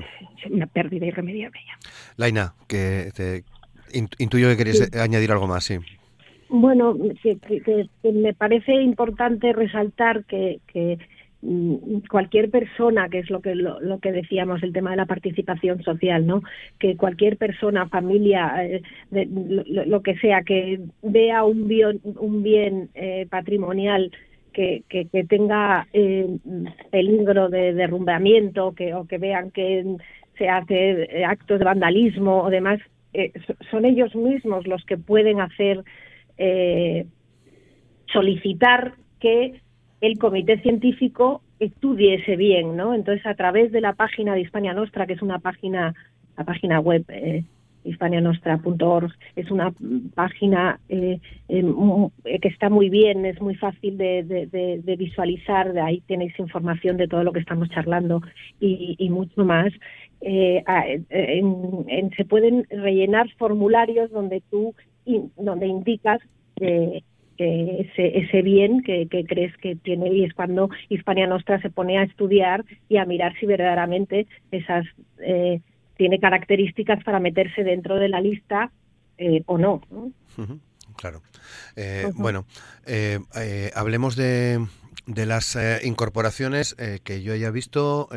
una 0.49 0.67
pérdida 0.67 1.05
irremediable 1.05 1.59
ya. 1.65 1.89
Laina, 2.17 2.53
que 2.67 3.11
te, 3.15 3.43
intuyo 4.19 4.49
que 4.49 4.57
querías 4.57 4.77
sí. 4.77 4.97
añadir 4.97 5.31
algo 5.31 5.47
más, 5.47 5.63
sí. 5.63 5.77
Bueno, 6.49 6.97
que, 7.23 7.37
que, 7.37 7.61
que, 8.01 8.11
me 8.11 8.33
parece 8.33 8.73
importante 8.73 9.53
resaltar 9.53 10.25
que, 10.25 10.59
que 10.67 10.97
cualquier 12.09 12.51
persona, 12.51 13.09
que 13.09 13.19
es 13.19 13.29
lo 13.29 13.41
que 13.41 13.55
lo, 13.55 13.99
que 13.99 14.11
decíamos, 14.11 14.61
el 14.63 14.73
tema 14.73 14.91
de 14.91 14.97
la 14.97 15.05
participación 15.05 15.81
social, 15.83 16.27
¿no? 16.27 16.43
Que 16.79 16.95
cualquier 16.95 17.37
persona, 17.37 17.87
familia, 17.89 18.53
eh, 18.63 18.81
lo, 19.09 20.01
que 20.01 20.15
sea, 20.17 20.43
que 20.43 20.81
vea 21.01 21.43
un 21.43 21.67
bien, 21.67 21.99
un 22.03 22.43
bien 22.43 22.89
eh, 22.93 23.27
patrimonial 23.29 24.11
que, 24.53 24.83
que, 24.89 25.05
tenga 25.23 25.87
eh, 25.93 26.27
peligro 26.91 27.49
de 27.49 27.73
derrumbamiento, 27.73 28.73
que, 28.73 28.93
o 28.93 29.05
que 29.07 29.17
vean 29.17 29.51
que 29.51 29.85
se 30.37 30.49
hace 30.49 31.25
actos 31.25 31.59
de 31.59 31.65
vandalismo 31.65 32.43
o 32.43 32.49
demás, 32.49 32.79
eh, 33.13 33.31
son 33.69 33.85
ellos 33.85 34.15
mismos 34.15 34.67
los 34.67 34.83
que 34.85 34.97
pueden 34.97 35.41
hacer 35.41 35.83
eh, 36.37 37.05
solicitar 38.11 38.93
que 39.19 39.61
el 40.01 40.17
comité 40.17 40.59
científico 40.61 41.41
estudie 41.59 42.15
ese 42.15 42.35
bien, 42.35 42.75
¿no? 42.75 42.93
Entonces, 42.93 43.25
a 43.25 43.35
través 43.35 43.71
de 43.71 43.81
la 43.81 43.93
página 43.93 44.33
de 44.33 44.41
Hispania 44.41 44.73
Nostra, 44.73 45.05
que 45.05 45.13
es 45.13 45.21
una 45.21 45.39
página, 45.39 45.93
la 46.37 46.43
página 46.43 46.79
web 46.79 47.05
eh, 47.09 47.43
hispanianostra.org, 47.83 49.11
es 49.35 49.51
una 49.51 49.73
página 50.15 50.79
eh, 50.89 51.19
eh, 51.49 52.39
que 52.41 52.47
está 52.47 52.69
muy 52.69 52.89
bien, 52.89 53.25
es 53.25 53.41
muy 53.41 53.55
fácil 53.55 53.97
de, 53.97 54.95
visualizar, 54.97 55.73
de 55.73 55.81
ahí 55.81 56.01
tenéis 56.07 56.37
información 56.39 56.97
de 56.97 57.07
todo 57.07 57.23
lo 57.23 57.31
que 57.31 57.39
estamos 57.39 57.69
charlando 57.69 58.21
y, 58.59 59.09
mucho 59.09 59.43
más. 59.45 59.71
Eh, 60.21 60.63
se 62.15 62.25
pueden 62.25 62.65
rellenar 62.69 63.29
formularios 63.37 64.11
donde 64.11 64.41
tú, 64.49 64.75
donde 65.37 65.67
indicas 65.67 66.19
ese, 67.41 68.19
ese 68.19 68.41
bien 68.41 68.83
que, 68.83 69.07
crees 69.27 69.55
que 69.57 69.75
tiene 69.75 70.13
y 70.13 70.23
es 70.25 70.33
cuando 70.33 70.69
Hispania 70.89 71.27
Nostra 71.27 71.61
se 71.61 71.69
pone 71.69 71.97
a 71.97 72.03
estudiar 72.03 72.63
y 72.89 72.97
a 72.97 73.05
mirar 73.05 73.33
si 73.39 73.45
verdaderamente 73.45 74.27
esas 74.51 74.85
eh, 75.19 75.61
tiene 75.97 76.19
características 76.19 77.03
para 77.03 77.19
meterse 77.19 77.63
dentro 77.63 77.95
de 77.95 78.09
la 78.09 78.21
lista 78.21 78.71
eh, 79.17 79.43
o 79.45 79.57
no. 79.57 79.81
Claro. 80.97 81.21
Eh, 81.75 82.11
bueno, 82.15 82.45
hablemos 83.75 84.15
de, 84.15 84.65
de 85.05 85.25
las 85.25 85.57
incorporaciones 85.83 86.75
que 87.03 87.23
yo 87.23 87.33
haya 87.33 87.49
visto, 87.49 88.07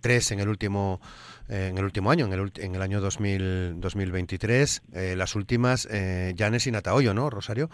tres 0.00 0.32
en 0.32 0.40
el 0.40 0.48
último 0.48 1.00
en 1.48 1.76
el 1.76 1.84
último 1.84 2.10
año, 2.10 2.26
en 2.26 2.32
el, 2.32 2.52
en 2.56 2.74
el 2.76 2.80
año 2.80 3.00
2000, 3.00 3.80
2023, 3.80 4.82
las 5.16 5.34
últimas, 5.34 5.86
Janes 6.38 6.66
y 6.66 6.70
Nataoyo, 6.70 7.12
¿no, 7.12 7.28
Rosario? 7.28 7.68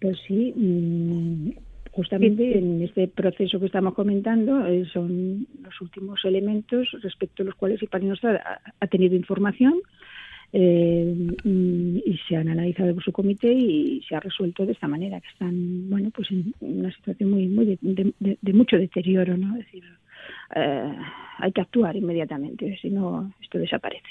Pues 0.00 0.18
sí, 0.26 0.52
mm, 0.54 1.50
justamente 1.90 2.58
en 2.58 2.82
este 2.82 3.08
proceso 3.08 3.58
que 3.58 3.66
estamos 3.66 3.94
comentando 3.94 4.66
eh, 4.66 4.84
son 4.92 5.46
los 5.62 5.80
últimos 5.80 6.24
elementos 6.24 6.88
respecto 7.02 7.42
a 7.42 7.46
los 7.46 7.54
cuales 7.54 7.80
el 7.82 7.88
ha, 8.22 8.60
ha 8.80 8.86
tenido 8.86 9.14
información 9.14 9.80
eh, 10.52 11.36
y 11.44 12.18
se 12.28 12.36
han 12.36 12.48
analizado 12.48 12.94
por 12.94 13.02
su 13.02 13.12
comité 13.12 13.52
y 13.52 14.00
se 14.08 14.14
ha 14.14 14.20
resuelto 14.20 14.64
de 14.64 14.72
esta 14.72 14.86
manera 14.86 15.20
que 15.20 15.28
están 15.28 15.90
bueno 15.90 16.10
pues 16.14 16.30
en 16.30 16.54
una 16.60 16.90
situación 16.92 17.30
muy 17.30 17.48
muy 17.48 17.78
de, 17.82 18.52
mucho 18.52 18.76
deterioro 18.78 19.36
no 19.36 19.56
es 19.56 19.64
decir 19.64 19.84
eh, 20.54 20.92
hay 21.38 21.52
que 21.52 21.60
actuar 21.60 21.96
inmediatamente 21.96 22.78
si 22.80 22.90
no 22.90 23.32
esto 23.42 23.58
desaparece. 23.58 24.08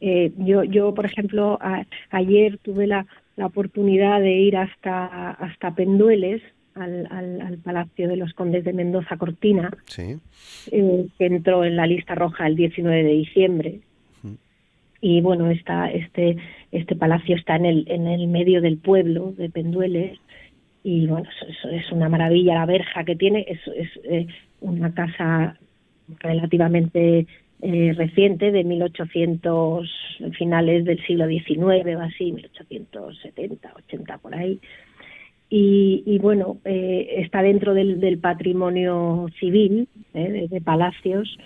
Eh, 0.00 0.32
yo, 0.38 0.62
yo, 0.64 0.94
por 0.94 1.06
ejemplo, 1.06 1.58
ayer 2.10 2.58
tuve 2.58 2.86
la, 2.86 3.06
la, 3.38 3.46
oportunidad 3.46 4.20
de 4.20 4.32
ir 4.32 4.56
hasta, 4.56 5.30
hasta 5.30 5.74
Pendueles, 5.74 6.42
al, 6.74 7.08
al, 7.10 7.58
Palacio 7.58 8.08
de 8.08 8.16
los 8.16 8.32
Condes 8.34 8.64
de 8.64 8.72
Mendoza 8.72 9.16
Cortina, 9.16 9.70
eh, 10.70 11.06
que 11.18 11.26
entró 11.26 11.64
en 11.64 11.76
la 11.76 11.86
lista 11.86 12.14
roja 12.14 12.46
el 12.46 12.56
19 12.56 13.02
de 13.02 13.12
diciembre. 13.12 13.80
Y 15.00 15.20
bueno, 15.20 15.50
está, 15.50 15.90
este, 15.90 16.36
este 16.72 16.96
palacio 16.96 17.36
está 17.36 17.56
en 17.56 17.66
el, 17.66 17.84
en 17.88 18.08
el 18.08 18.26
medio 18.26 18.60
del 18.60 18.78
pueblo 18.78 19.32
de 19.36 19.48
Pendueles. 19.48 20.18
Y 20.82 21.06
bueno, 21.06 21.28
es, 21.48 21.72
es 21.72 21.92
una 21.92 22.08
maravilla 22.08 22.54
la 22.54 22.66
verja 22.66 23.04
que 23.04 23.14
tiene, 23.14 23.44
es, 23.48 23.60
es 23.76 23.88
eh, 24.04 24.26
una 24.60 24.92
casa 24.94 25.56
relativamente 26.20 27.26
eh, 27.60 27.92
reciente 27.96 28.52
de 28.52 28.62
1800 28.62 29.88
finales 30.38 30.84
del 30.84 31.04
siglo 31.04 31.26
XIX 31.26 31.96
o 31.96 32.00
así 32.00 32.32
1870 32.32 33.72
80 33.74 34.18
por 34.18 34.34
ahí. 34.34 34.60
Y, 35.50 36.18
bueno 36.20 36.58
eh, 36.64 37.14
está 37.16 37.42
dentro 37.42 37.72
del, 37.74 38.18
patrimonio 38.18 39.26
civil 39.40 39.88
eh, 40.14 40.46
de, 40.48 40.60
palacios. 40.60 41.38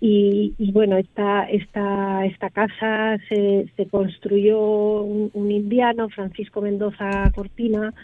Y, 0.00 0.72
bueno 0.72 0.96
esta 0.96 1.44
esta 1.44 2.26
esta 2.26 2.50
casa 2.50 3.18
se, 3.28 3.66
se 3.76 3.86
construyó 3.86 4.60
un 5.02 5.50
indiano 5.50 6.08
Francisco 6.08 6.60
Mendoza 6.60 7.30
Cortina 7.34 7.94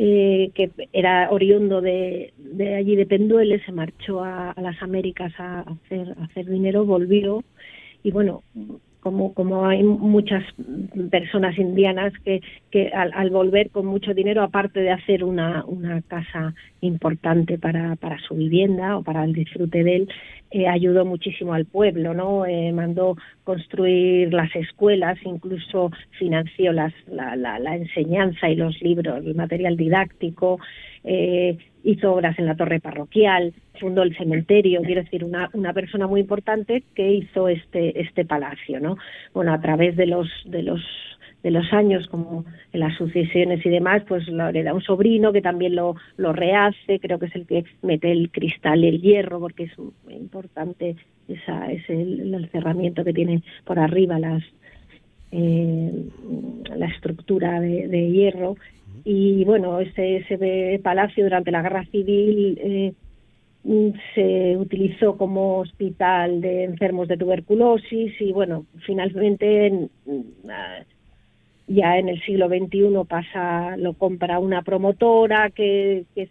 eh, 0.00 0.52
que 0.54 0.70
era 0.92 1.28
oriundo 1.30 1.80
de, 1.80 2.32
allí 2.76 2.94
de 2.94 3.04
Penduele, 3.04 3.60
se 3.64 3.72
marchó 3.72 4.22
a, 4.22 4.54
las 4.56 4.80
Américas 4.80 5.32
a 5.38 5.62
hacer, 5.62 6.14
a 6.20 6.24
hacer 6.24 6.46
dinero, 6.46 6.84
volvió. 6.84 7.42
Y 8.04 8.12
bueno, 8.12 8.44
como, 9.00 9.34
como 9.34 9.66
hay 9.66 9.82
muchas 9.82 10.44
personas 11.10 11.58
indianas 11.58 12.12
que, 12.24 12.42
que 12.70 12.88
al, 12.88 13.30
volver 13.30 13.70
con 13.70 13.86
mucho 13.86 14.14
dinero, 14.14 14.42
aparte 14.42 14.78
de 14.80 14.90
hacer 14.90 15.24
una, 15.24 15.64
una 15.66 16.00
casa 16.02 16.54
importante 16.80 17.58
para, 17.58 17.96
para 17.96 18.18
su 18.20 18.34
vivienda 18.34 18.96
o 18.96 19.02
para 19.02 19.24
el 19.24 19.32
disfrute 19.32 19.82
de 19.84 19.96
él, 19.96 20.08
eh, 20.50 20.66
ayudó 20.66 21.04
muchísimo 21.04 21.52
al 21.52 21.66
pueblo, 21.66 22.14
¿no? 22.14 22.46
Eh, 22.46 22.72
mandó 22.72 23.16
construir 23.44 24.32
las 24.32 24.54
escuelas, 24.56 25.18
incluso 25.24 25.90
financió 26.18 26.72
las, 26.72 26.94
la, 27.06 27.36
la, 27.36 27.58
la, 27.58 27.76
enseñanza 27.76 28.48
y 28.48 28.56
los 28.56 28.80
libros, 28.80 29.24
el 29.24 29.34
material 29.34 29.76
didáctico, 29.76 30.58
eh, 31.04 31.58
hizo 31.84 32.14
obras 32.14 32.38
en 32.38 32.46
la 32.46 32.56
torre 32.56 32.80
parroquial, 32.80 33.52
fundó 33.78 34.02
el 34.02 34.16
cementerio, 34.16 34.82
quiero 34.82 35.02
decir, 35.02 35.24
una, 35.24 35.50
una 35.52 35.72
persona 35.72 36.06
muy 36.06 36.20
importante 36.20 36.82
que 36.94 37.12
hizo 37.12 37.48
este, 37.48 38.00
este 38.00 38.24
palacio, 38.24 38.80
¿no? 38.80 38.96
Bueno, 39.34 39.52
a 39.52 39.60
través 39.60 39.96
de 39.96 40.06
los, 40.06 40.28
de 40.44 40.62
los 40.62 40.80
de 41.42 41.50
los 41.50 41.72
años, 41.72 42.06
como 42.08 42.44
en 42.72 42.80
las 42.80 42.96
sucesiones 42.96 43.64
y 43.64 43.68
demás, 43.68 44.02
pues 44.08 44.26
lo 44.28 44.48
hereda 44.48 44.74
un 44.74 44.82
sobrino 44.82 45.32
que 45.32 45.40
también 45.40 45.76
lo, 45.76 45.94
lo 46.16 46.32
rehace, 46.32 46.98
creo 47.00 47.18
que 47.18 47.26
es 47.26 47.34
el 47.36 47.46
que 47.46 47.64
mete 47.82 48.10
el 48.10 48.30
cristal 48.30 48.84
y 48.84 48.88
el 48.88 49.00
hierro, 49.00 49.38
porque 49.38 49.64
es 49.64 49.72
importante 50.10 50.96
esa, 51.28 51.70
es 51.70 51.88
el, 51.88 52.48
cerramiento 52.50 53.04
que 53.04 53.12
tiene 53.12 53.42
por 53.64 53.78
arriba 53.78 54.18
las 54.18 54.42
eh, 55.30 56.08
la 56.76 56.86
estructura 56.86 57.60
de, 57.60 58.10
hierro. 58.10 58.56
Y 59.04 59.44
bueno, 59.44 59.78
ese, 59.78 60.16
ese 60.16 60.80
palacio 60.82 61.24
durante 61.24 61.50
la 61.50 61.62
guerra 61.62 61.84
civil 61.86 62.58
eh, 62.62 62.92
se 64.14 64.56
utilizó 64.56 65.16
como 65.16 65.58
hospital 65.58 66.40
de 66.40 66.64
enfermos 66.64 67.08
de 67.08 67.16
tuberculosis 67.18 68.18
y 68.20 68.32
bueno, 68.32 68.64
finalmente 68.86 69.88
ya 71.68 71.98
en 71.98 72.08
el 72.08 72.20
siglo 72.22 72.48
XXI 72.48 73.04
pasa, 73.06 73.76
lo 73.76 73.92
compra 73.92 74.38
una 74.38 74.62
promotora 74.62 75.50
que, 75.50 76.04
que 76.14 76.30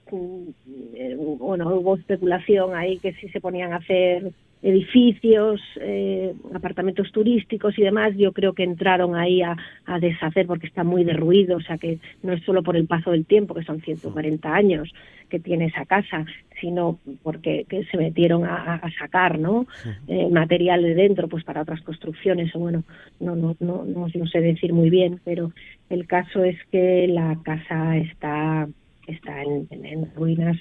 eh, 0.95 1.15
bueno, 1.15 1.69
hubo 1.75 1.95
especulación 1.95 2.75
ahí 2.75 2.97
que 2.97 3.13
si 3.13 3.29
se 3.29 3.39
ponían 3.39 3.71
a 3.71 3.77
hacer 3.77 4.31
edificios, 4.61 5.61
eh, 5.79 6.33
apartamentos 6.53 7.11
turísticos 7.11 7.77
y 7.77 7.83
demás, 7.83 8.15
yo 8.17 8.31
creo 8.31 8.53
que 8.53 8.63
entraron 8.63 9.15
ahí 9.15 9.41
a, 9.41 9.55
a, 9.85 9.99
deshacer 9.99 10.47
porque 10.47 10.67
está 10.67 10.83
muy 10.83 11.03
derruido, 11.03 11.57
o 11.57 11.61
sea 11.61 11.77
que 11.77 11.99
no 12.23 12.33
es 12.33 12.43
solo 12.43 12.63
por 12.63 12.75
el 12.75 12.87
paso 12.87 13.11
del 13.11 13.25
tiempo, 13.25 13.53
que 13.53 13.63
son 13.63 13.81
140 13.81 14.53
años 14.53 14.91
que 15.29 15.39
tiene 15.39 15.65
esa 15.65 15.85
casa, 15.85 16.25
sino 16.59 16.99
porque 17.21 17.65
que 17.69 17.83
se 17.85 17.97
metieron 17.97 18.45
a, 18.45 18.81
sacar 18.97 19.37
¿no? 19.37 19.67
Eh, 20.07 20.29
material 20.31 20.81
de 20.81 20.95
dentro 20.95 21.27
pues 21.27 21.43
para 21.43 21.61
otras 21.61 21.81
construcciones, 21.81 22.55
o 22.55 22.59
bueno, 22.59 22.83
no, 23.19 23.35
no, 23.35 23.55
no, 23.59 23.85
no, 23.85 24.07
no 24.13 24.27
sé 24.27 24.41
decir 24.41 24.73
muy 24.73 24.89
bien, 24.89 25.19
pero 25.23 25.51
el 25.89 26.07
caso 26.07 26.43
es 26.43 26.57
que 26.71 27.07
la 27.07 27.37
casa 27.43 27.97
está, 27.97 28.67
está 29.05 29.43
en, 29.43 29.67
en 29.69 30.11
ruinas 30.15 30.57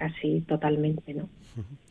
casi 0.00 0.40
totalmente, 0.42 1.12
¿no? 1.12 1.28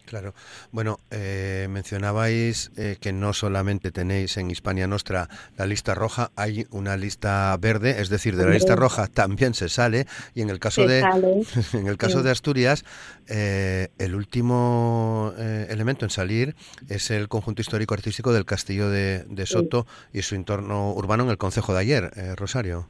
Claro. 0.09 0.33
Bueno, 0.71 0.97
eh, 1.11 1.67
mencionabais 1.69 2.71
eh, 2.77 2.97
que 2.99 3.13
no 3.13 3.31
solamente 3.31 3.91
tenéis 3.91 4.37
en 4.37 4.49
Hispania 4.49 4.87
Nostra 4.87 5.29
la 5.55 5.67
lista 5.67 5.93
roja, 5.93 6.31
hay 6.35 6.65
una 6.71 6.97
lista 6.97 7.55
verde, 7.61 8.01
es 8.01 8.09
decir, 8.09 8.35
de 8.35 8.45
la 8.45 8.49
lista 8.49 8.75
roja 8.75 9.05
también 9.05 9.53
se 9.53 9.69
sale 9.69 10.07
y 10.33 10.41
en 10.41 10.49
el 10.49 10.57
caso 10.57 10.87
de 10.87 11.01
en 11.73 11.85
el 11.85 11.97
caso 11.97 12.23
de 12.23 12.31
Asturias 12.31 12.85
eh, 13.27 13.89
el 13.99 14.15
último 14.15 15.31
elemento 15.37 16.05
en 16.05 16.09
salir 16.09 16.55
es 16.89 17.11
el 17.11 17.27
conjunto 17.27 17.61
histórico 17.61 17.93
artístico 17.93 18.33
del 18.33 18.45
castillo 18.45 18.89
de, 18.89 19.45
Soto 19.45 19.85
y 20.11 20.23
su 20.23 20.33
entorno 20.33 20.91
urbano 20.93 21.23
en 21.23 21.29
el 21.29 21.37
concejo 21.37 21.73
de 21.73 21.81
ayer, 21.81 22.11
Rosario. 22.35 22.87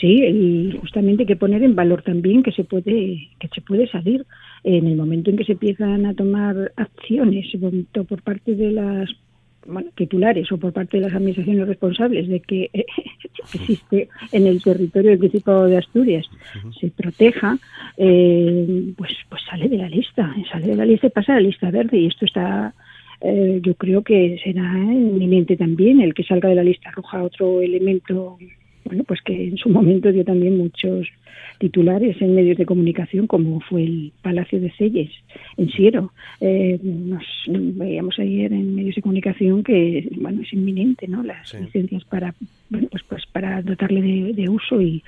Sí, 0.00 0.24
y 0.24 0.78
justamente 0.80 1.24
hay 1.24 1.26
que 1.26 1.36
poner 1.36 1.64
en 1.64 1.74
valor 1.74 2.02
también 2.02 2.44
que 2.44 2.52
se 2.52 2.62
puede 2.62 3.28
que 3.40 3.48
se 3.52 3.60
puede 3.60 3.88
salir 3.88 4.24
en 4.64 4.86
el 4.86 4.96
momento 4.96 5.30
en 5.30 5.36
que 5.36 5.44
se 5.44 5.52
empiezan 5.52 6.06
a 6.06 6.14
tomar 6.14 6.72
acciones 6.76 7.46
por 8.08 8.22
parte 8.22 8.54
de 8.54 8.70
las 8.70 9.08
titulares 9.94 10.50
o 10.50 10.56
por 10.56 10.72
parte 10.72 10.96
de 10.96 11.04
las 11.04 11.14
administraciones 11.14 11.68
responsables 11.68 12.28
de 12.28 12.40
que 12.40 12.70
eh, 12.72 12.84
existe 13.54 14.08
en 14.32 14.46
el 14.46 14.62
territorio 14.62 15.10
del 15.10 15.18
Principado 15.18 15.66
de 15.66 15.78
Asturias 15.78 16.26
se 16.80 16.90
proteja, 16.90 17.58
eh, 17.96 18.92
pues 18.96 19.12
pues 19.28 19.42
sale 19.48 19.68
de 19.68 19.78
la 19.78 19.88
lista, 19.88 20.34
sale 20.50 20.68
de 20.68 20.76
la 20.76 20.86
lista 20.86 21.06
y 21.06 21.10
pasa 21.10 21.32
a 21.32 21.36
la 21.36 21.42
lista 21.42 21.70
verde. 21.70 21.98
Y 21.98 22.06
esto 22.06 22.24
está 22.24 22.74
eh, 23.20 23.60
yo 23.62 23.74
creo 23.74 24.02
que 24.02 24.40
será 24.42 24.74
inminente 24.74 25.56
también 25.56 26.00
el 26.00 26.12
que 26.12 26.24
salga 26.24 26.48
de 26.48 26.56
la 26.56 26.64
lista 26.64 26.90
roja 26.90 27.22
otro 27.22 27.60
elemento, 27.60 28.36
bueno, 28.84 29.04
pues 29.04 29.20
que 29.22 29.48
en 29.48 29.56
su 29.56 29.68
momento 29.68 30.10
dio 30.10 30.24
también 30.24 30.58
muchos 30.58 31.06
titulares 31.58 32.20
en 32.20 32.34
medios 32.34 32.58
de 32.58 32.66
comunicación, 32.66 33.26
como 33.26 33.60
fue 33.60 33.84
el 33.84 34.12
Palacio 34.20 34.60
de 34.60 34.70
Celles 34.72 35.10
en 35.56 35.70
Siero. 35.70 36.12
Eh, 36.40 36.78
nos 36.82 37.24
veíamos 37.46 38.18
ayer 38.18 38.52
en 38.52 38.74
medios 38.74 38.96
de 38.96 39.02
comunicación 39.02 39.62
que 39.62 40.08
bueno 40.16 40.42
es 40.42 40.52
inminente, 40.52 41.06
¿no? 41.06 41.22
Las 41.22 41.54
licencias 41.54 42.04
para 42.04 42.34
bueno 42.68 42.88
pues 42.90 43.02
pues 43.08 43.26
para 43.26 43.62
dotarle 43.62 44.32
de, 44.32 44.48
uso 44.48 44.80
y, 44.80 45.02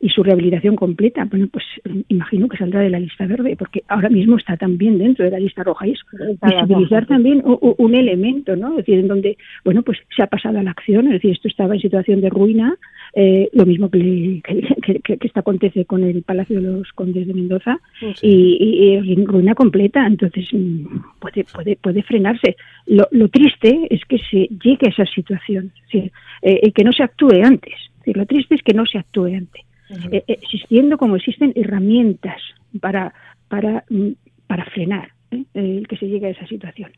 y, 0.00 0.08
su 0.08 0.22
rehabilitación 0.22 0.76
completa. 0.76 1.24
Bueno 1.24 1.48
pues 1.52 1.64
imagino 2.08 2.48
que 2.48 2.56
saldrá 2.56 2.80
de 2.80 2.90
la 2.90 3.00
lista 3.00 3.26
verde, 3.26 3.56
porque 3.56 3.82
ahora 3.88 4.08
mismo 4.08 4.38
está 4.38 4.56
también 4.56 4.98
dentro 4.98 5.24
de 5.24 5.30
la 5.30 5.38
lista 5.38 5.62
roja 5.62 5.86
y 5.86 5.92
es 5.92 6.00
visibilizar 6.40 7.06
también 7.06 7.42
un, 7.44 7.94
elemento, 7.94 8.56
¿no? 8.56 8.70
Es 8.70 8.86
decir, 8.86 8.98
en 8.98 9.08
donde 9.08 9.36
bueno 9.64 9.82
pues 9.82 9.98
se 10.14 10.22
ha 10.22 10.26
pasado 10.26 10.58
a 10.58 10.62
la 10.62 10.70
acción, 10.70 11.06
es 11.06 11.14
decir, 11.14 11.32
esto 11.32 11.48
estaba 11.48 11.74
en 11.74 11.80
situación 11.80 12.20
de 12.20 12.30
ruina, 12.30 12.76
eh, 13.14 13.48
lo 13.52 13.66
mismo 13.66 13.90
que, 13.90 14.40
que, 14.44 15.00
que, 15.00 15.18
que, 15.18 15.26
esto 15.26 15.40
con 15.86 16.04
el 16.04 16.22
Palacio 16.22 16.60
de 16.60 16.68
los 16.68 16.92
Condes 16.92 17.26
de 17.26 17.34
Mendoza 17.34 17.80
y, 18.22 19.00
y, 19.02 19.24
ruina 19.24 19.54
completa, 19.54 20.06
entonces 20.06 20.46
mm, 20.52 20.86
puede, 21.18 21.44
puede, 21.44 21.76
puede 21.76 22.02
frenarse. 22.02 22.56
Lo, 22.86 23.08
lo 23.10 23.28
triste 23.28 23.86
es 23.90 24.04
que 24.06 24.18
se 24.18 24.48
llegue 24.62 24.86
a 24.86 24.90
esa 24.90 25.06
situación, 25.06 25.72
¿sí? 25.90 26.10
eh, 26.42 26.72
que 26.72 26.84
no 26.84 26.92
se 26.92 27.02
actúe 27.02 27.42
antes. 27.42 27.74
¿sí? 28.04 28.12
Lo 28.12 28.26
triste 28.26 28.54
es 28.54 28.62
que 28.62 28.74
no 28.74 28.86
se 28.86 28.98
actúe 28.98 29.26
antes, 29.26 29.62
eh, 30.10 30.22
eh, 30.26 30.38
existiendo 30.42 30.98
como 30.98 31.16
existen 31.16 31.52
herramientas 31.56 32.40
para, 32.80 33.12
para, 33.48 33.84
mm, 33.88 34.10
para 34.46 34.64
frenar 34.66 35.12
¿eh? 35.30 35.44
el 35.54 35.88
que 35.88 35.96
se 35.96 36.08
llegue 36.08 36.26
a 36.26 36.30
esa 36.30 36.46
situación 36.46 36.90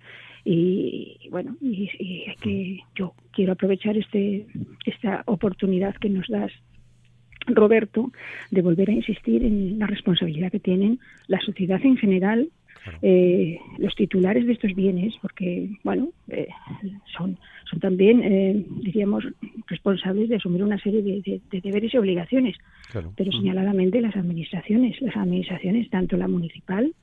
y 0.44 1.28
bueno 1.30 1.56
y, 1.60 1.90
y, 1.98 2.24
que 2.40 2.80
yo 2.94 3.12
quiero 3.30 3.52
aprovechar 3.52 3.96
este 3.98 4.46
esta 4.86 5.22
oportunidad 5.26 5.94
que 5.96 6.08
nos 6.08 6.26
das 6.28 6.50
Roberto, 7.56 8.12
de 8.50 8.62
volver 8.62 8.90
a 8.90 8.92
insistir 8.92 9.44
en 9.44 9.78
la 9.78 9.86
responsabilidad 9.86 10.50
que 10.50 10.60
tienen 10.60 10.98
la 11.26 11.40
sociedad 11.40 11.80
en 11.84 11.96
general, 11.96 12.48
eh, 13.02 13.58
los 13.78 13.94
titulares 13.94 14.46
de 14.46 14.52
estos 14.52 14.74
bienes, 14.74 15.14
porque, 15.20 15.68
bueno, 15.84 16.08
eh, 16.28 16.48
son, 17.16 17.38
son 17.68 17.80
también, 17.80 18.22
eh, 18.22 18.64
diríamos, 18.82 19.24
responsables 19.66 20.28
de 20.28 20.36
asumir 20.36 20.62
una 20.62 20.78
serie 20.78 21.02
de, 21.02 21.40
deberes 21.60 21.92
y 21.92 21.98
obligaciones, 21.98 22.56
pero 23.16 23.32
señaladamente 23.32 24.00
las 24.00 24.16
administraciones, 24.16 25.00
las 25.00 25.16
administraciones, 25.16 25.90
tanto 25.90 26.16
la 26.16 26.28
municipal 26.28 26.94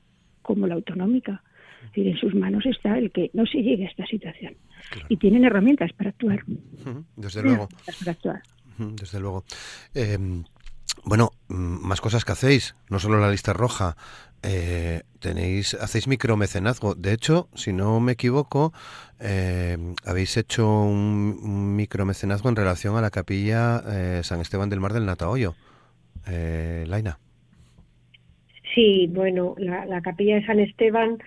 como 0.42 0.66
la 0.66 0.74
autonómica. 0.74 1.42
Es 1.80 1.88
decir, 1.90 2.08
en 2.08 2.16
sus 2.16 2.34
manos 2.34 2.66
está 2.66 2.98
el 2.98 3.12
que 3.12 3.30
no 3.34 3.46
se 3.46 3.62
llegue 3.62 3.86
a 3.86 3.88
esta 3.88 4.04
situación. 4.06 4.54
Y 5.08 5.16
tienen 5.16 5.44
herramientas 5.44 5.92
para 5.92 6.10
actuar. 6.10 6.42
Desde 7.16 7.42
luego. 7.42 7.68
Para 8.00 8.12
actuar 8.12 8.42
desde 8.78 9.20
luego. 9.20 9.44
Em, 9.94 10.44
bueno, 11.04 11.30
mm, 11.48 11.86
más 11.86 12.00
cosas 12.00 12.24
que 12.24 12.32
hacéis, 12.32 12.74
no 12.90 12.98
solo 12.98 13.18
la 13.18 13.30
lista 13.30 13.52
roja. 13.52 13.96
Eh, 14.42 15.02
tenéis, 15.20 15.74
hacéis 15.74 16.06
micromecenazgo. 16.06 16.94
De 16.94 17.12
hecho, 17.12 17.48
si 17.54 17.72
no 17.72 17.98
me 18.00 18.12
equivoco, 18.12 18.72
em, 19.18 19.94
habéis 20.04 20.36
hecho 20.36 20.68
un, 20.68 21.76
micromecenazgo 21.76 22.48
en 22.48 22.56
relación 22.56 22.96
a 22.96 23.00
la 23.00 23.10
capilla 23.10 23.82
eh, 23.86 24.20
San 24.22 24.40
Esteban 24.40 24.68
del 24.68 24.80
Mar 24.80 24.92
del 24.92 25.06
Natahoyo. 25.06 25.54
Eh, 26.26 26.84
Laina. 26.86 27.18
Sí, 28.74 29.08
bueno, 29.08 29.54
la, 29.58 29.86
la 29.86 30.02
capilla 30.02 30.36
de 30.36 30.46
San 30.46 30.60
Esteban 30.60 31.18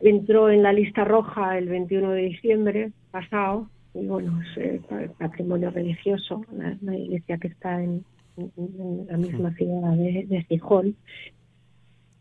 entró 0.00 0.50
en 0.50 0.62
la 0.62 0.72
lista 0.72 1.04
roja 1.04 1.58
el 1.58 1.68
21 1.68 2.10
de 2.10 2.22
diciembre 2.22 2.92
pasado 3.10 3.68
y 4.00 4.06
bueno, 4.06 4.40
es 4.42 4.58
eh, 4.58 4.80
patrimonio 5.18 5.70
religioso, 5.70 6.44
una, 6.50 6.96
iglesia 6.96 7.38
que 7.38 7.48
está 7.48 7.82
en, 7.82 8.04
la 9.08 9.16
misma 9.16 9.54
ciudad 9.54 9.92
de, 9.96 10.26
de 10.28 10.42
Gijón. 10.44 10.96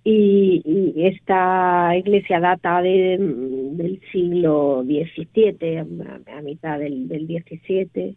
Y, 0.04 0.94
esta 0.98 1.96
iglesia 1.98 2.40
data 2.40 2.82
de, 2.82 3.18
del 3.20 4.00
siglo 4.12 4.84
XVII, 4.84 5.80
a, 5.80 6.42
mitad 6.42 6.80
del, 6.80 7.08
del 7.08 7.26
XVII, 7.26 8.16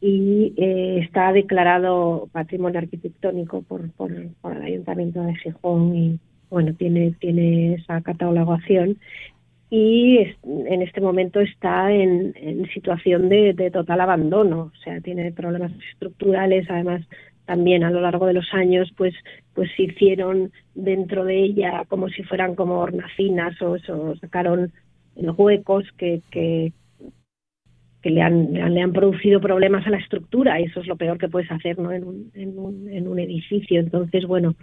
y 0.00 0.52
eh, 0.56 1.00
está 1.02 1.32
declarado 1.32 2.28
patrimonio 2.32 2.78
arquitectónico 2.78 3.62
por, 3.62 3.90
por, 3.92 4.12
por 4.40 4.56
el 4.56 4.62
Ayuntamiento 4.62 5.22
de 5.22 5.34
Gijón 5.36 5.96
y 5.96 6.20
bueno, 6.50 6.74
tiene, 6.74 7.12
tiene 7.18 7.74
esa 7.74 8.00
catalogación 8.02 8.98
y 9.68 10.18
en 10.44 10.82
este 10.82 11.00
momento 11.00 11.40
está 11.40 11.92
en, 11.92 12.34
situación 12.72 13.28
de, 13.28 13.70
total 13.72 14.00
abandono, 14.00 14.72
o 14.72 14.78
sea, 14.84 15.00
tiene 15.00 15.32
problemas 15.32 15.72
estructurales, 15.92 16.70
además 16.70 17.02
también 17.46 17.84
a 17.84 17.90
lo 17.90 18.00
largo 18.00 18.26
de 18.26 18.32
los 18.32 18.52
años 18.54 18.92
pues 18.96 19.14
pues 19.54 19.70
se 19.76 19.84
hicieron 19.84 20.50
dentro 20.74 21.24
de 21.24 21.44
ella 21.44 21.84
como 21.86 22.08
si 22.08 22.24
fueran 22.24 22.56
como 22.56 22.80
hornacinas 22.80 23.60
o, 23.62 23.76
o 23.88 24.16
sacaron 24.16 24.72
huecos 25.14 25.84
que, 25.96 26.22
que, 26.30 26.72
que 28.02 28.10
le, 28.10 28.20
han, 28.20 28.52
le 28.52 28.82
han 28.82 28.92
producido 28.92 29.40
problemas 29.40 29.86
a 29.86 29.90
la 29.90 29.98
estructura. 29.98 30.60
Y 30.60 30.64
eso 30.64 30.80
es 30.80 30.88
lo 30.88 30.96
peor 30.96 31.18
que 31.18 31.28
puedes 31.28 31.50
hacer 31.50 31.78
¿no? 31.78 31.92
en, 31.92 32.04
un, 32.04 32.30
en, 32.34 32.58
un, 32.58 32.88
en 32.90 33.08
un 33.08 33.18
edificio. 33.20 33.78
Entonces 33.78 34.26
bueno 34.26 34.56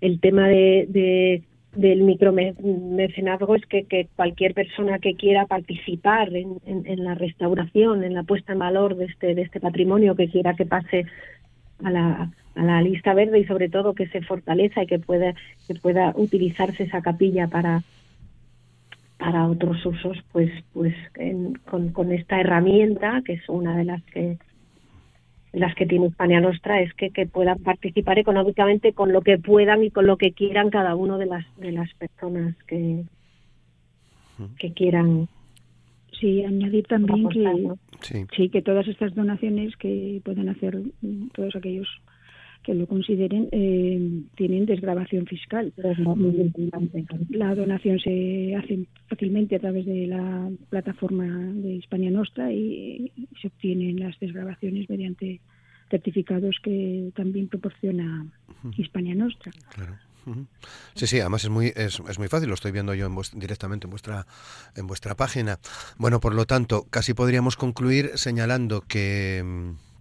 el 0.00 0.18
tema 0.18 0.48
de 0.48 1.42
del 1.74 2.02
micromecenazgo 2.02 3.54
es 3.54 3.64
que, 3.66 4.08
cualquier 4.14 4.54
persona 4.54 4.98
que 4.98 5.14
quiera 5.14 5.46
participar 5.46 6.34
en, 6.34 6.58
en, 6.66 7.04
la 7.04 7.14
restauración, 7.14 8.04
en 8.04 8.14
la 8.14 8.24
puesta 8.24 8.52
en 8.52 8.58
valor 8.58 8.96
de 8.96 9.06
este, 9.06 9.34
de 9.34 9.42
este 9.42 9.60
patrimonio, 9.60 10.14
que 10.14 10.28
quiera 10.28 10.54
que 10.54 10.66
pase 10.66 11.06
a 11.82 11.90
la, 11.90 12.30
a 12.54 12.62
la 12.62 12.82
lista 12.82 13.14
verde 13.14 13.40
y 13.40 13.46
sobre 13.46 13.68
todo 13.68 13.94
que 13.94 14.06
se 14.08 14.20
fortaleza 14.22 14.82
y 14.82 14.86
que 14.86 14.98
pueda, 14.98 15.34
que 15.66 15.74
pueda 15.74 16.12
utilizarse 16.14 16.84
esa 16.84 17.00
capilla 17.00 17.48
para, 17.48 17.82
para 19.18 19.46
otros 19.46 19.84
usos, 19.86 20.18
pues, 20.30 20.50
pues 20.74 20.94
con, 21.64 21.90
con 21.90 22.12
esta 22.12 22.40
herramienta, 22.40 23.22
que 23.24 23.34
es 23.34 23.48
una 23.48 23.76
de 23.76 23.84
las 23.84 24.02
que 24.04 24.36
las 25.52 25.74
que 25.74 25.86
tiene 25.86 26.06
España 26.06 26.40
Nostra 26.40 26.80
es 26.80 26.92
que, 26.94 27.10
que 27.10 27.26
puedan 27.26 27.58
participar 27.58 28.18
económicamente 28.18 28.92
con 28.92 29.12
lo 29.12 29.20
que 29.20 29.38
puedan 29.38 29.84
y 29.84 29.90
con 29.90 30.06
lo 30.06 30.16
que 30.16 30.32
quieran 30.32 30.70
cada 30.70 30.94
uno 30.94 31.18
de 31.18 31.26
las 31.26 31.44
de 31.56 31.72
las 31.72 31.92
personas 31.94 32.56
que 32.66 33.04
que 34.58 34.72
quieran. 34.72 35.28
Sí 36.18 36.44
añadir 36.44 36.86
también 36.86 37.28
que 37.28 38.26
sí. 38.36 38.48
que 38.48 38.62
todas 38.62 38.86
estas 38.86 39.14
donaciones 39.14 39.76
que 39.76 40.20
pueden 40.24 40.48
hacer 40.48 40.78
todos 41.34 41.56
aquellos 41.56 41.88
que 42.62 42.74
lo 42.74 42.86
consideren 42.86 43.48
eh, 43.52 44.22
tienen 44.36 44.66
desgrabación 44.66 45.26
fiscal. 45.26 45.72
La 47.30 47.54
donación 47.54 47.98
se 47.98 48.54
hace 48.56 48.86
fácilmente 49.08 49.56
a 49.56 49.58
través 49.58 49.84
de 49.86 50.06
la 50.06 50.50
plataforma 50.70 51.26
de 51.26 51.78
España 51.78 52.10
Nostra 52.10 52.52
y, 52.52 53.12
se 53.40 53.48
obtienen 53.48 54.00
las 54.00 54.18
desgrabaciones 54.20 54.88
mediante 54.88 55.40
certificados 55.90 56.56
que 56.62 57.10
también 57.14 57.48
proporciona 57.48 58.26
España 58.78 59.14
Nostra. 59.14 59.52
Claro. 59.74 59.94
Sí, 60.94 61.06
sí, 61.06 61.20
además 61.20 61.42
es 61.44 61.50
muy, 61.50 61.72
es, 61.74 62.00
es, 62.08 62.18
muy 62.18 62.28
fácil, 62.28 62.48
lo 62.48 62.54
estoy 62.54 62.70
viendo 62.70 62.94
yo 62.94 63.06
en 63.06 63.40
directamente 63.40 63.86
en 63.86 63.90
vuestra, 63.90 64.26
en 64.76 64.86
vuestra 64.86 65.16
página. 65.16 65.58
Bueno, 65.98 66.20
por 66.20 66.34
lo 66.34 66.46
tanto, 66.46 66.86
casi 66.90 67.12
podríamos 67.12 67.56
concluir 67.56 68.12
señalando 68.14 68.82
que 68.82 69.42
mm, 69.44 69.91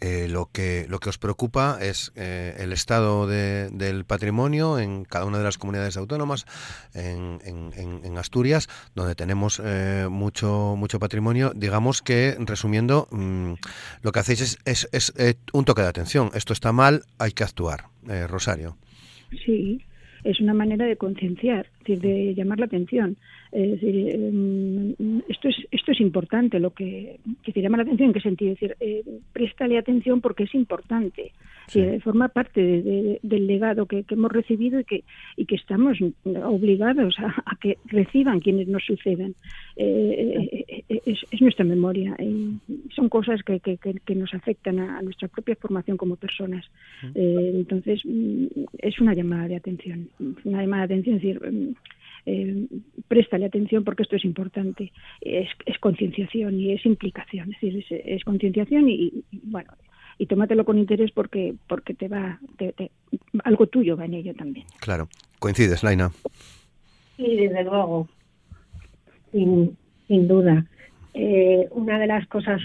eh, 0.00 0.28
lo, 0.28 0.48
que, 0.52 0.86
lo 0.88 0.98
que 0.98 1.10
os 1.10 1.18
preocupa 1.18 1.78
es 1.80 2.12
eh, 2.16 2.54
el 2.58 2.72
estado 2.72 3.26
del 3.26 4.04
patrimonio 4.04 4.78
en 4.78 5.04
cada 5.04 5.26
una 5.26 5.38
de 5.38 5.44
las 5.44 5.58
comunidades 5.58 5.96
autónomas, 5.98 6.46
en, 6.94 7.38
en, 7.44 8.18
Asturias, 8.18 8.68
donde 8.94 9.14
tenemos 9.14 9.62
eh, 9.64 10.06
mucho, 10.10 10.74
mucho 10.76 10.98
patrimonio. 10.98 11.52
Digamos 11.54 12.02
que, 12.02 12.36
resumiendo, 12.40 13.08
mm, 13.10 13.52
lo 14.02 14.12
que 14.12 14.18
hacéis 14.18 14.58
es, 14.64 14.88
es, 14.92 15.12
es 15.16 15.36
un 15.52 15.64
toque 15.64 15.82
de 15.82 15.88
atención. 15.88 16.30
Esto 16.34 16.52
está 16.52 16.72
mal, 16.72 17.02
hay 17.18 17.32
que 17.32 17.44
actuar. 17.44 17.84
Rosario. 18.28 18.76
Sí, 19.44 19.84
es 20.24 20.40
una 20.40 20.54
manera 20.54 20.86
de 20.86 20.96
concienciar, 20.96 21.66
de 21.86 22.34
llamar 22.34 22.58
la 22.58 22.66
atención. 22.66 23.16
Es 23.52 23.70
decir, 23.72 24.14
em, 24.14 24.94
esto 25.28 25.48
es 25.48 25.56
esto 25.70 25.92
es 25.92 26.00
importante, 26.00 26.58
lo 26.58 26.70
que, 26.70 27.18
que 27.42 27.52
te 27.52 27.60
llama 27.60 27.78
la 27.78 27.84
atención, 27.84 28.08
¿en 28.08 28.12
qué 28.12 28.20
sentido? 28.20 28.52
Es 28.52 28.60
decir, 28.60 28.76
eh, 28.80 29.02
préstale 29.32 29.78
atención 29.78 30.20
porque 30.20 30.44
es 30.44 30.54
importante. 30.54 31.32
forma 32.02 32.28
parte 32.28 32.60
del 33.22 33.46
legado 33.46 33.86
que, 33.86 34.04
hemos 34.08 34.32
recibido 34.32 34.80
y 34.80 34.84
que, 34.84 35.04
y 35.36 35.46
que 35.46 35.54
estamos 35.54 35.98
obligados 36.24 37.16
a, 37.18 37.56
que 37.60 37.78
reciban 37.86 38.40
quienes 38.40 38.66
nos 38.68 38.84
sucedan. 38.84 39.34
Eh, 39.76 40.84
eh, 40.88 41.02
es, 41.06 41.40
nuestra 41.40 41.64
memoria. 41.64 42.16
Y 42.18 42.58
son 42.94 43.08
cosas 43.08 43.42
que, 43.42 43.60
que, 43.60 44.14
nos 44.14 44.34
afectan 44.34 44.78
a, 44.80 45.00
nuestra 45.02 45.28
propia 45.28 45.56
formación 45.56 45.96
como 45.96 46.16
personas. 46.16 46.64
entonces, 47.14 48.00
mm, 48.04 48.46
es 48.78 49.00
una 49.00 49.14
llamada 49.14 49.48
de 49.48 49.56
atención. 49.56 50.08
Una 50.44 50.62
llamada 50.62 50.86
de 50.86 50.94
atención, 50.94 51.16
es 51.16 51.22
decir, 51.22 51.40
mm, 51.40 51.74
eh, 52.26 52.66
préstale 53.08 53.46
atención 53.46 53.84
porque 53.84 54.02
esto 54.02 54.16
es 54.16 54.24
importante. 54.24 54.92
Es, 55.20 55.48
concienciación 55.80 56.58
y 56.60 56.72
es 56.72 56.84
implicación, 56.84 57.52
es 57.52 57.72
decir, 57.72 58.02
es, 58.04 58.24
concienciación 58.24 58.88
y, 58.88 59.24
bueno, 59.42 59.72
y 60.18 60.26
tómatelo 60.26 60.64
con 60.64 60.78
interés 60.78 61.10
porque 61.12 61.54
porque 61.66 61.94
te 61.94 62.08
va 62.08 62.38
algo 63.44 63.66
tuyo 63.66 63.96
va 63.96 64.04
en 64.04 64.14
ello 64.14 64.34
también. 64.34 64.66
Claro, 64.80 65.08
coincides, 65.38 65.82
Laina. 65.82 66.10
Sí, 67.16 67.36
desde 67.36 67.64
luego, 67.64 68.08
sin, 69.32 69.76
sin 70.06 70.28
duda. 70.28 70.66
Eh, 71.14 71.66
una 71.72 71.98
de 71.98 72.06
las 72.06 72.26
cosas 72.28 72.60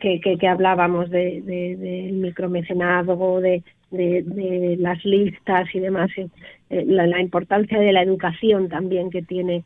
que, 0.00 0.20
que, 0.20 0.48
hablábamos 0.48 1.10
de, 1.10 1.40
del 1.42 2.14
micromecenado, 2.14 3.40
de, 3.40 3.62
de, 3.90 4.76
las 4.78 5.04
listas 5.04 5.72
y 5.74 5.80
demás, 5.80 6.10
eh, 6.16 6.84
la, 6.86 7.20
importancia 7.20 7.78
de 7.78 7.92
la 7.92 8.02
educación 8.02 8.68
también 8.68 9.10
que 9.10 9.22
tiene 9.22 9.64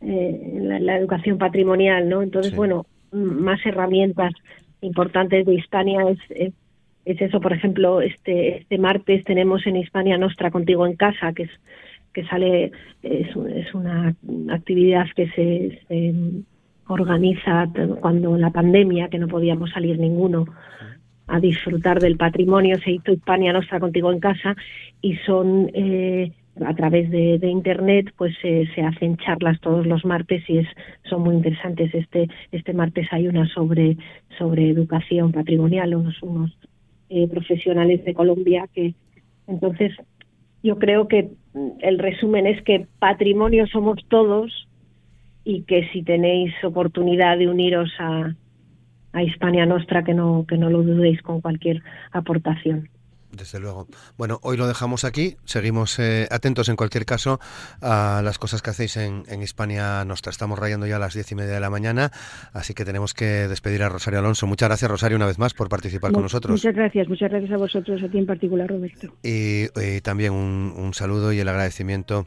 eh, 0.00 0.78
la, 0.80 0.96
educación 0.96 1.38
patrimonial, 1.38 2.08
¿no? 2.08 2.22
Entonces, 2.22 2.54
bueno, 2.54 2.86
más 3.12 3.64
herramientas 3.64 4.32
importantes 4.80 5.46
de 5.46 5.54
Hispania 5.54 6.00
es, 6.08 6.52
es, 7.04 7.20
eso, 7.20 7.40
por 7.40 7.52
ejemplo, 7.52 8.00
este, 8.00 8.58
este 8.58 8.78
martes 8.78 9.24
tenemos 9.24 9.66
en 9.66 9.76
Hispania 9.76 10.18
Nostra 10.18 10.50
Contigo 10.50 10.86
en 10.86 10.96
Casa, 10.96 11.32
que 11.32 11.44
es 11.44 11.50
que 12.12 12.26
sale, 12.26 12.72
es, 13.02 13.28
es 13.56 13.74
una 13.74 14.14
actividad 14.50 15.06
que 15.16 15.28
se 15.30 16.44
organiza 16.86 17.68
cuando 18.00 18.36
la 18.36 18.50
pandemia, 18.50 19.08
que 19.08 19.18
no 19.18 19.28
podíamos 19.28 19.70
salir 19.70 19.98
ninguno 19.98 20.44
a 21.26 21.40
disfrutar 21.40 22.00
del 22.00 22.16
patrimonio, 22.16 22.78
se 22.80 22.92
hizo 22.92 23.12
Hispania 23.12 23.52
Nostra 23.52 23.80
contigo 23.80 24.12
en 24.12 24.20
casa 24.20 24.56
y 25.00 25.16
son 25.26 25.70
eh, 25.74 26.32
a 26.64 26.74
través 26.74 27.10
de, 27.10 27.38
internet 27.42 28.12
pues 28.16 28.34
se 28.42 28.82
hacen 28.82 29.16
charlas 29.16 29.60
todos 29.60 29.86
los 29.86 30.04
martes 30.04 30.42
y 30.48 30.58
es 30.58 30.68
son 31.08 31.22
muy 31.22 31.34
interesantes. 31.36 31.94
Este 31.94 32.28
este 32.50 32.74
martes 32.74 33.08
hay 33.10 33.28
una 33.28 33.48
sobre 33.48 33.96
sobre 34.38 34.68
educación 34.68 35.32
patrimonial 35.32 35.94
unos 35.94 36.22
unos 36.22 36.56
eh, 37.08 37.26
profesionales 37.28 38.04
de 38.04 38.14
Colombia 38.14 38.68
que 38.72 38.94
entonces 39.46 39.92
yo 40.62 40.78
creo 40.78 41.08
que 41.08 41.30
el 41.80 41.98
resumen 41.98 42.46
es 42.46 42.62
que 42.62 42.86
patrimonio 42.98 43.66
somos 43.66 43.98
todos 44.08 44.68
y 45.44 45.62
que 45.62 45.88
si 45.92 46.02
tenéis 46.02 46.52
oportunidad 46.62 47.38
de 47.38 47.48
uniros 47.48 47.90
a, 47.98 48.34
a 49.12 49.22
Hispania 49.22 49.66
Nostra, 49.66 50.04
que 50.04 50.14
no, 50.14 50.44
que 50.48 50.56
no 50.56 50.70
lo 50.70 50.82
dudéis 50.82 51.22
con 51.22 51.40
cualquier 51.40 51.82
aportación. 52.12 52.88
Desde 53.32 53.58
luego. 53.58 53.86
Bueno, 54.18 54.38
hoy 54.42 54.58
lo 54.58 54.66
dejamos 54.66 55.04
aquí. 55.04 55.36
Seguimos 55.44 55.98
eh, 55.98 56.28
atentos 56.30 56.68
en 56.68 56.76
cualquier 56.76 57.06
caso 57.06 57.40
a 57.80 58.20
las 58.22 58.38
cosas 58.38 58.60
que 58.60 58.70
hacéis 58.70 58.98
en, 58.98 59.22
en, 59.26 59.42
Hispania 59.42 60.04
Nostra. 60.04 60.30
Estamos 60.30 60.58
rayando 60.58 60.86
ya 60.86 60.96
a 60.96 60.98
las 60.98 61.14
diez 61.14 61.32
y 61.32 61.34
media 61.34 61.54
de 61.54 61.60
la 61.60 61.70
mañana, 61.70 62.10
así 62.52 62.74
que 62.74 62.84
tenemos 62.84 63.14
que 63.14 63.48
despedir 63.48 63.82
a 63.84 63.88
Rosario 63.88 64.18
Alonso. 64.18 64.46
Muchas 64.46 64.68
gracias, 64.68 64.90
Rosario, 64.90 65.16
una 65.16 65.26
vez 65.26 65.38
más 65.38 65.54
por 65.54 65.70
participar 65.70 66.12
con 66.12 66.22
nosotros. 66.22 66.52
Muchas 66.52 66.74
gracias, 66.74 67.08
muchas 67.08 67.30
gracias 67.30 67.52
a 67.52 67.56
vosotros, 67.56 68.02
a 68.02 68.08
ti 68.08 68.18
en 68.18 68.26
particular, 68.26 68.68
Roberto. 68.68 69.08
Y, 69.22 69.68
también 70.02 70.34
un, 70.34 70.74
un 70.76 70.92
saludo 70.92 71.32
y 71.32 71.40
el 71.40 71.48
agradecimiento 71.48 72.26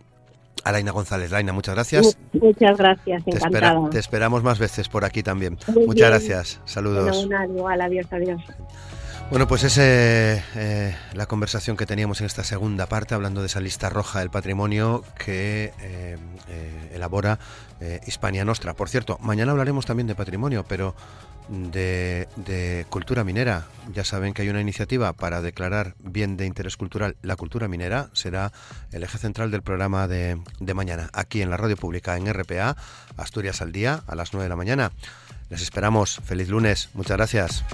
a 0.63 0.71
Laina 0.71 0.91
González. 0.91 1.31
Laina, 1.31 1.53
muchas 1.53 1.75
gracias. 1.75 2.17
Muchas 2.33 2.77
gracias, 2.77 3.23
encantada. 3.25 3.89
Te, 3.89 3.99
esperamos 3.99 4.43
más 4.43 4.59
veces 4.59 4.89
por 4.89 5.05
aquí 5.05 5.23
también. 5.23 5.57
muchas 5.67 6.09
gracias. 6.09 6.61
Saludos. 6.65 7.27
igual, 7.49 7.81
adiós, 7.81 8.07
adiós. 8.11 8.41
Bueno, 9.31 9.47
pues 9.47 9.63
es 9.63 9.77
eh, 9.79 10.95
la 11.13 11.25
conversación 11.25 11.75
que 11.75 11.87
teníamos 11.87 12.21
en 12.21 12.27
esta 12.27 12.43
segunda 12.43 12.85
parte, 12.85 13.15
hablando 13.15 13.41
de 13.41 13.47
esa 13.47 13.59
lista 13.59 13.89
roja 13.89 14.19
del 14.19 14.29
patrimonio 14.29 15.03
que 15.17 15.73
eh, 15.81 16.17
eh, 16.47 16.91
elabora 16.93 17.39
Hispania 18.07 18.45
Nostra. 18.45 18.73
Por 18.73 18.87
cierto, 18.87 19.17
mañana 19.21 19.51
hablaremos 19.51 19.85
también 19.85 20.07
de 20.07 20.15
patrimonio, 20.15 20.63
pero 20.67 20.95
de, 21.49 22.85
cultura 22.89 23.23
minera. 23.23 23.65
Ya 23.93 24.03
saben 24.03 24.33
que 24.33 24.43
hay 24.43 24.49
una 24.49 24.61
iniciativa 24.61 25.11
para 25.13 25.41
declarar 25.41 25.95
bien 25.99 26.37
de 26.37 26.45
interés 26.45 26.77
cultural 26.77 27.17
la 27.21 27.35
cultura 27.35 27.67
minera. 27.67 28.09
Será 28.13 28.51
el 28.91 29.03
eje 29.03 29.17
central 29.17 29.51
del 29.51 29.61
programa 29.61 30.07
de, 30.07 30.39
de 30.59 30.73
mañana, 30.73 31.09
aquí 31.13 31.41
en 31.41 31.49
la 31.49 31.57
radio 31.57 31.75
pública, 31.75 32.15
en 32.15 32.31
RPA, 32.31 32.77
Asturias 33.17 33.61
al 33.61 33.71
día, 33.71 34.03
a 34.07 34.15
las 34.15 34.33
9 34.33 34.45
de 34.45 34.49
la 34.49 34.55
mañana. 34.55 34.91
Les 35.49 35.61
esperamos. 35.61 36.21
Feliz 36.23 36.49
lunes. 36.49 36.89
Muchas 36.93 37.17
gracias. 37.17 37.65